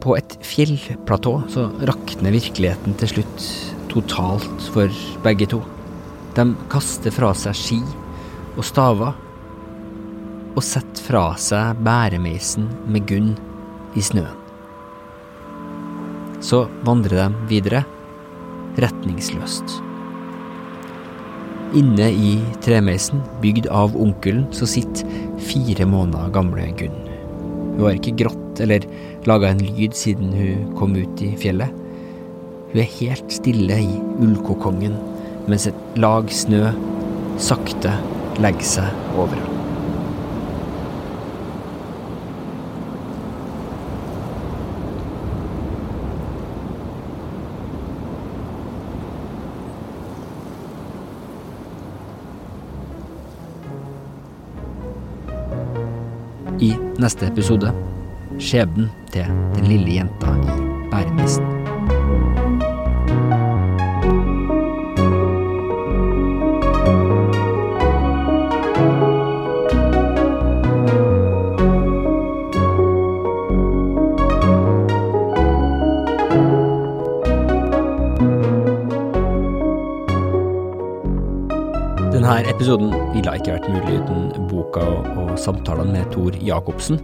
på 0.00 0.16
et 0.16 0.36
fjellplatå 0.46 1.34
så 1.52 1.66
rakner 1.88 2.34
virkeligheten 2.34 2.96
til 3.00 3.14
slutt 3.14 3.46
totalt 3.90 4.68
for 4.74 5.02
begge 5.24 5.48
to. 5.50 5.62
De 6.36 6.46
kaster 6.72 7.14
fra 7.14 7.32
seg 7.36 7.58
ski 7.58 7.80
og 8.56 8.62
staver, 8.66 9.16
og 10.50 10.62
setter 10.66 11.06
fra 11.06 11.24
seg 11.40 11.80
bæremeisen 11.86 12.68
med 12.90 13.06
Gunn 13.10 13.34
i 13.98 14.04
snøen. 14.04 14.39
Så 16.40 16.64
vandrer 16.86 17.20
de 17.20 17.46
videre, 17.50 17.84
retningsløst. 18.80 19.78
Inne 21.76 22.08
i 22.10 22.32
tremeisen, 22.64 23.20
bygd 23.42 23.68
av 23.70 23.94
onkelen, 23.94 24.48
så 24.54 24.66
sitter 24.66 25.06
fire 25.46 25.86
måneder 25.86 26.32
gamle 26.34 26.66
Gunn. 26.80 26.96
Hun 27.76 27.84
har 27.86 27.98
ikke 27.98 28.16
grått 28.24 28.60
eller 28.60 28.84
laga 29.30 29.52
en 29.52 29.62
lyd 29.62 29.94
siden 29.96 30.34
hun 30.34 30.72
kom 30.80 30.96
ut 30.98 31.22
i 31.22 31.30
fjellet. 31.40 31.70
Hun 32.72 32.82
er 32.82 32.92
helt 32.98 33.32
stille 33.34 33.78
i 33.84 33.94
ullkokongen, 34.22 34.98
mens 35.50 35.68
et 35.70 36.02
lag 36.02 36.28
snø 36.34 36.66
sakte 37.40 37.94
legger 38.42 38.70
seg 38.76 39.16
over 39.16 39.38
henne. 39.38 39.49
Neste 57.00 57.30
episode 57.30 57.72
skjebnen 58.40 58.90
til 59.12 59.32
den 59.56 59.70
lille 59.72 60.00
jenta 60.00 60.36
i 60.44 60.60
bæremisen. 60.92 61.49
Episoden 82.60 82.90
ville 83.14 83.32
ikke 83.38 83.54
vært 83.54 83.68
mulig 83.72 84.00
uten 84.02 84.48
boka 84.50 84.82
og 85.16 85.30
samtalene 85.40 85.94
med 85.94 86.10
Tor 86.12 86.34
Jacobsen. 86.44 86.98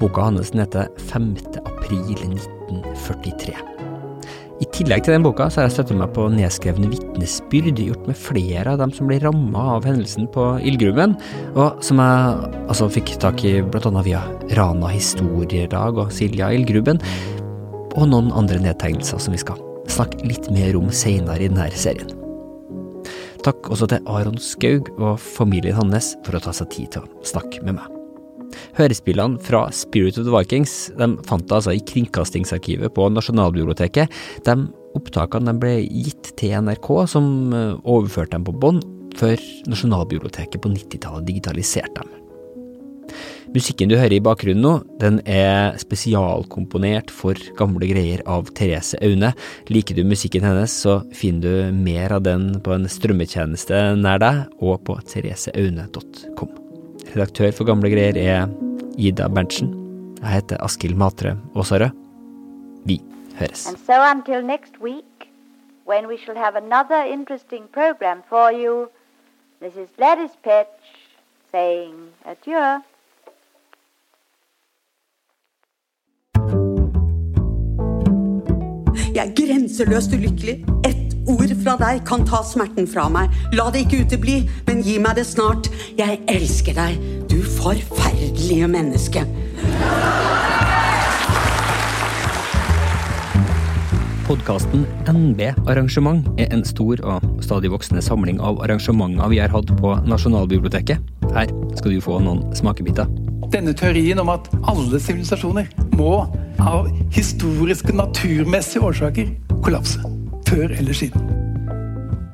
Boka 0.00 0.24
hans 0.24 0.54
heter 0.56 0.88
5. 1.10 1.34
april 1.68 2.14
1943. 2.14 3.52
I 4.64 4.70
tillegg 4.72 5.04
til 5.04 5.12
den 5.12 5.26
boka 5.26 5.50
så 5.52 5.60
har 5.60 5.68
jeg 5.68 5.74
støttet 5.74 6.00
meg 6.00 6.16
på 6.16 6.30
nedskrevne 6.32 6.88
vitnesbyrd 6.88 7.84
gjort 7.84 8.08
med 8.08 8.16
flere 8.16 8.72
av 8.72 8.80
dem 8.80 8.96
som 8.96 9.10
ble 9.10 9.20
ramma 9.20 9.68
av 9.74 9.84
hendelsen 9.84 10.30
på 10.32 10.48
ildgruven, 10.64 11.12
og 11.52 11.84
som 11.84 12.00
jeg 12.00 12.52
altså 12.64 12.88
fikk 12.96 13.18
tak 13.20 13.44
i 13.44 13.58
blant 13.60 13.92
annet 13.92 14.08
via 14.08 14.24
Rana 14.56 14.96
Historiedag 14.96 16.00
og 16.00 16.08
Silja 16.16 16.54
Ildgruben, 16.56 17.04
og 17.92 18.08
noen 18.08 18.32
andre 18.32 18.64
nedtegnelser 18.64 19.20
som 19.20 19.36
vi 19.36 19.44
skal 19.44 19.60
snakke 19.92 20.24
litt 20.24 20.48
mer 20.56 20.80
om 20.80 20.88
seinere 20.88 21.44
i 21.44 21.52
denne 21.52 21.68
serien. 21.76 22.15
Takk 23.46 23.68
også 23.70 23.86
til 23.92 24.08
Aron 24.10 24.40
Skaug 24.42 24.88
og 24.96 25.20
familien 25.22 25.76
hans 25.78 26.16
for 26.26 26.34
å 26.34 26.40
ta 26.42 26.54
seg 26.56 26.66
tid 26.72 26.96
til 26.96 27.04
å 27.04 27.26
snakke 27.26 27.62
med 27.62 27.76
meg. 27.78 27.92
Hørespillene 28.74 29.38
fra 29.42 29.66
Spirit 29.74 30.18
of 30.18 30.26
the 30.26 30.34
Vikings 30.34 30.74
de 30.98 31.12
fant 31.28 31.46
jeg 31.46 31.54
altså 31.60 31.76
i 31.76 31.84
Kringkastingsarkivet 31.86 32.94
på 32.96 33.06
Nasjonalbiblioteket. 33.14 34.10
De 34.46 34.56
opptakene 34.98 35.52
de 35.52 35.62
ble 35.62 35.74
gitt 35.84 36.32
til 36.40 36.56
NRK, 36.58 36.90
som 37.10 37.26
overførte 37.84 38.34
dem 38.34 38.46
på 38.48 38.56
bånd, 38.66 38.82
før 39.16 39.38
Nasjonalbiblioteket 39.70 40.62
på 40.62 40.72
90-tallet 40.74 41.30
digitaliserte 41.30 42.02
dem. 42.02 42.25
Musikken 43.56 43.88
du 43.88 43.94
hører 43.96 44.12
i 44.12 44.20
bakgrunnen 44.20 44.60
nå, 44.60 44.70
den 45.00 45.14
er 45.24 45.78
spesialkomponert 45.80 47.08
for 47.14 47.40
gamle 47.56 47.86
greier 47.88 48.20
av 48.28 48.50
Therese 48.52 48.98
Aune. 49.06 49.30
Liker 49.72 49.96
du 49.96 50.02
musikken 50.04 50.44
hennes, 50.44 50.74
så 50.84 50.98
finner 51.16 51.46
du 51.70 51.78
mer 51.78 52.12
av 52.12 52.26
den 52.26 52.50
på 52.60 52.74
en 52.74 52.84
strømmetjeneste 52.90 53.78
nær 53.96 54.20
deg, 54.20 54.42
og 54.60 54.82
på 54.84 54.98
thereseaune.com. 55.08 56.50
Redaktør 57.14 57.54
for 57.56 57.70
Gamle 57.70 57.88
greier 57.94 58.18
er 58.20 58.50
Ida 59.00 59.30
Berntsen. 59.32 59.70
Jeg 60.18 60.34
heter 60.34 60.60
Askild 60.66 60.98
Matre 61.00 61.32
Aasarød. 61.56 61.96
Vi 62.84 62.98
høres. 63.38 63.64
And 63.70 63.80
so 63.86 64.02
until 64.10 64.44
next 64.44 64.76
week, 64.82 65.30
when 65.86 66.08
we 66.12 66.18
shall 66.18 66.36
have 66.36 66.60
another 66.60 67.00
interesting 67.08 67.64
program 67.72 68.20
for 68.28 68.52
you, 68.52 68.90
this 69.62 69.80
is 69.80 69.88
Gladys 69.96 70.36
Petch 70.44 71.08
saying 71.50 72.12
adieu. 72.26 72.82
Jeg 79.16 79.30
er 79.30 79.36
grenseløst 79.38 80.12
ulykkelig. 80.12 80.58
Ett 80.84 81.14
ord 81.32 81.52
fra 81.62 81.72
deg 81.80 82.02
kan 82.04 82.26
ta 82.28 82.42
smerten 82.44 82.84
fra 82.84 83.06
meg. 83.08 83.32
La 83.56 83.70
det 83.72 83.86
ikke 83.86 84.02
utebli, 84.04 84.34
men 84.66 84.82
gi 84.84 84.98
meg 85.00 85.16
det 85.16 85.24
snart. 85.24 85.70
Jeg 85.96 86.18
elsker 86.28 86.76
deg, 86.76 86.98
du 87.30 87.38
forferdelige 87.40 88.68
menneske. 88.68 89.24
Podkasten 94.28 94.84
NB 95.08 95.46
Arrangement 95.64 96.28
er 96.36 96.52
en 96.52 96.68
stor 96.68 97.00
og 97.00 97.24
stadig 97.40 97.72
voksende 97.72 98.04
samling 98.04 98.36
av 98.44 98.60
arrangementer 98.68 99.32
vi 99.32 99.40
har 99.40 99.54
hatt 99.54 99.72
på 99.80 99.96
Nasjonalbiblioteket. 100.04 101.00
Her 101.32 101.56
skal 101.78 101.96
du 101.96 102.02
få 102.04 102.20
noen 102.20 102.44
smakebiter. 102.58 103.08
Denne 103.48 103.72
teorien 103.72 104.20
om 104.20 104.36
at 104.36 104.52
alle 104.68 105.00
sivilisasjoner 105.00 105.72
må 105.96 106.26
av 106.66 106.90
historiske, 107.14 107.94
naturmessige 107.96 108.82
årsaker 108.84 109.32
kollapse. 109.64 110.02
Før 110.46 110.70
eller 110.70 110.94
siden. 110.94 111.32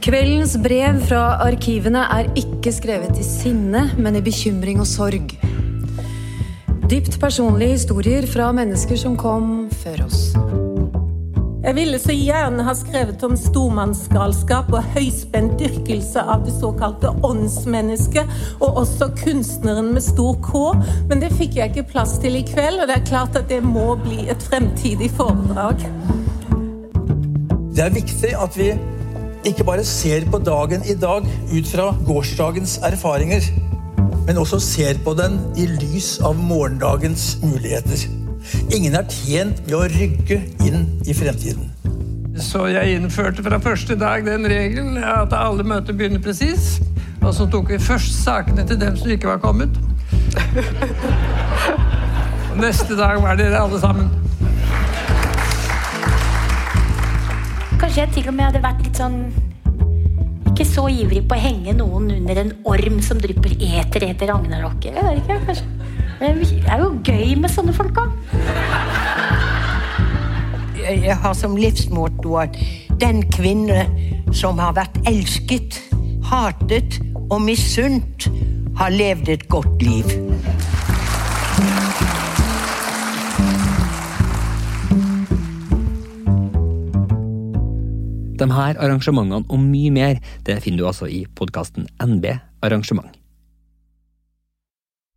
Kveldens 0.03 0.57
brev 0.59 0.99
fra 1.07 1.23
arkivene 1.45 2.03
er 2.11 2.33
ikke 2.38 2.73
skrevet 2.75 3.21
i 3.23 3.27
sinne, 3.27 3.87
men 3.97 4.18
i 4.18 4.25
bekymring 4.25 4.83
og 4.83 4.88
sorg. 4.90 5.37
Dypt 6.90 7.21
personlige 7.23 7.79
historier 7.79 8.27
fra 8.29 8.51
mennesker 8.53 8.99
som 9.01 9.14
kom 9.16 9.71
før 9.85 10.09
oss. 10.09 10.25
Jeg 11.62 11.77
ville 11.77 11.98
så 12.03 12.11
gjerne 12.11 12.64
ha 12.66 12.72
skrevet 12.75 13.20
om 13.22 13.37
stormannsgalskap 13.38 14.72
og 14.75 14.87
høyspent 14.96 15.53
dyrkelse 15.61 16.22
av 16.35 16.40
det 16.42 16.57
såkalte 16.57 17.12
åndsmennesket, 17.22 18.31
og 18.59 18.81
også 18.81 19.12
kunstneren 19.20 19.92
med 19.94 20.03
stor 20.03 20.40
K, 20.42 20.62
men 21.07 21.22
det 21.22 21.31
fikk 21.38 21.61
jeg 21.61 21.70
ikke 21.70 21.85
plass 21.92 22.16
til 22.22 22.40
i 22.40 22.42
kveld, 22.48 22.81
og 22.83 22.90
det 22.90 22.96
er 22.96 23.07
klart 23.07 23.38
at 23.38 23.46
det 23.53 23.61
må 23.62 23.92
bli 24.01 24.25
et 24.33 24.42
fremtidig 24.42 25.12
foredrag. 25.14 25.85
Det 27.72 27.85
er 27.85 27.94
viktig 27.94 28.33
at 28.35 28.59
vi 28.59 28.72
ikke 29.46 29.68
bare 29.68 29.85
ser 29.87 30.27
på 30.33 30.42
dagen 30.42 30.83
i 30.83 30.96
dag 30.98 31.29
ut 31.53 31.70
fra 31.70 31.92
gårsdagens 32.09 32.81
erfaringer, 32.90 33.46
men 34.27 34.42
også 34.42 34.59
ser 34.59 34.98
på 35.07 35.14
den 35.14 35.38
i 35.55 35.68
lys 35.79 36.16
av 36.27 36.35
morgendagens 36.42 37.37
muligheter. 37.46 38.21
Ingen 38.72 38.96
er 38.98 39.07
tjent 39.11 39.62
med 39.66 39.76
å 39.76 39.85
rygge 39.92 40.40
inn 40.66 40.88
i 41.07 41.14
fremtiden. 41.16 41.68
Så 42.40 42.66
jeg 42.72 42.96
innførte 42.96 43.44
fra 43.44 43.59
første 43.61 43.94
dag 43.98 44.24
den 44.26 44.46
regelen 44.48 44.96
at 45.05 45.35
alle 45.37 45.64
møter 45.66 45.92
begynner 45.96 46.22
presis. 46.22 46.81
Og 47.22 47.35
så 47.37 47.46
tok 47.46 47.70
vi 47.70 47.78
først 47.78 48.16
sakene 48.24 48.64
til 48.66 48.81
dem 48.81 48.96
som 48.98 49.12
ikke 49.12 49.31
var 49.31 49.42
kommet. 49.42 49.76
Neste 52.62 52.96
dag 52.98 53.20
var 53.22 53.38
dere 53.38 53.61
alle 53.61 53.78
sammen. 53.81 54.11
Kanskje 57.81 58.00
jeg 58.00 58.12
til 58.16 58.28
og 58.31 58.37
med 58.37 58.46
hadde 58.48 58.62
vært 58.62 58.83
litt 58.85 58.98
sånn 59.00 59.16
Ikke 60.52 60.66
så 60.68 60.85
ivrig 60.92 61.24
på 61.28 61.37
å 61.37 61.40
henge 61.42 61.74
noen 61.76 62.11
under 62.14 62.42
en 62.42 62.52
orm 62.68 63.00
som 63.05 63.20
drypper 63.20 63.57
eter 63.57 64.09
etter 64.11 64.33
ragnarokket. 64.33 64.96
Jeg 64.96 65.07
vet 65.09 65.22
ikke, 65.22 65.40
kanskje. 65.48 65.71
Det 66.22 66.62
er 66.70 66.78
jo 66.78 66.92
gøy 67.02 67.32
med 67.35 67.50
sånne 67.50 67.72
folk 67.74 67.96
òg. 67.98 68.11
Jeg 70.78 71.16
har 71.18 71.32
som 71.35 71.56
livsmotto 71.58 72.37
at 72.38 72.54
den 73.02 73.24
kvinne 73.35 73.80
som 74.30 74.61
har 74.62 74.76
vært 74.76 75.00
elsket, 75.11 75.80
hatet 76.30 77.00
og 77.26 77.42
misunt, 77.42 78.28
har 78.78 78.94
levd 78.94 79.32
et 79.35 79.48
godt 79.50 79.82
liv. 79.82 80.12
De 88.38 88.48
her 88.52 88.78
arrangementene 88.78 89.42
og 89.42 89.58
mye 89.66 89.90
mer 89.90 90.22
det 90.46 90.61
finner 90.62 90.85
du 90.85 90.87
altså 90.92 91.11
i 91.11 91.24
podkasten 91.35 91.90
NB 91.98 92.30
Arrangement. 92.62 93.11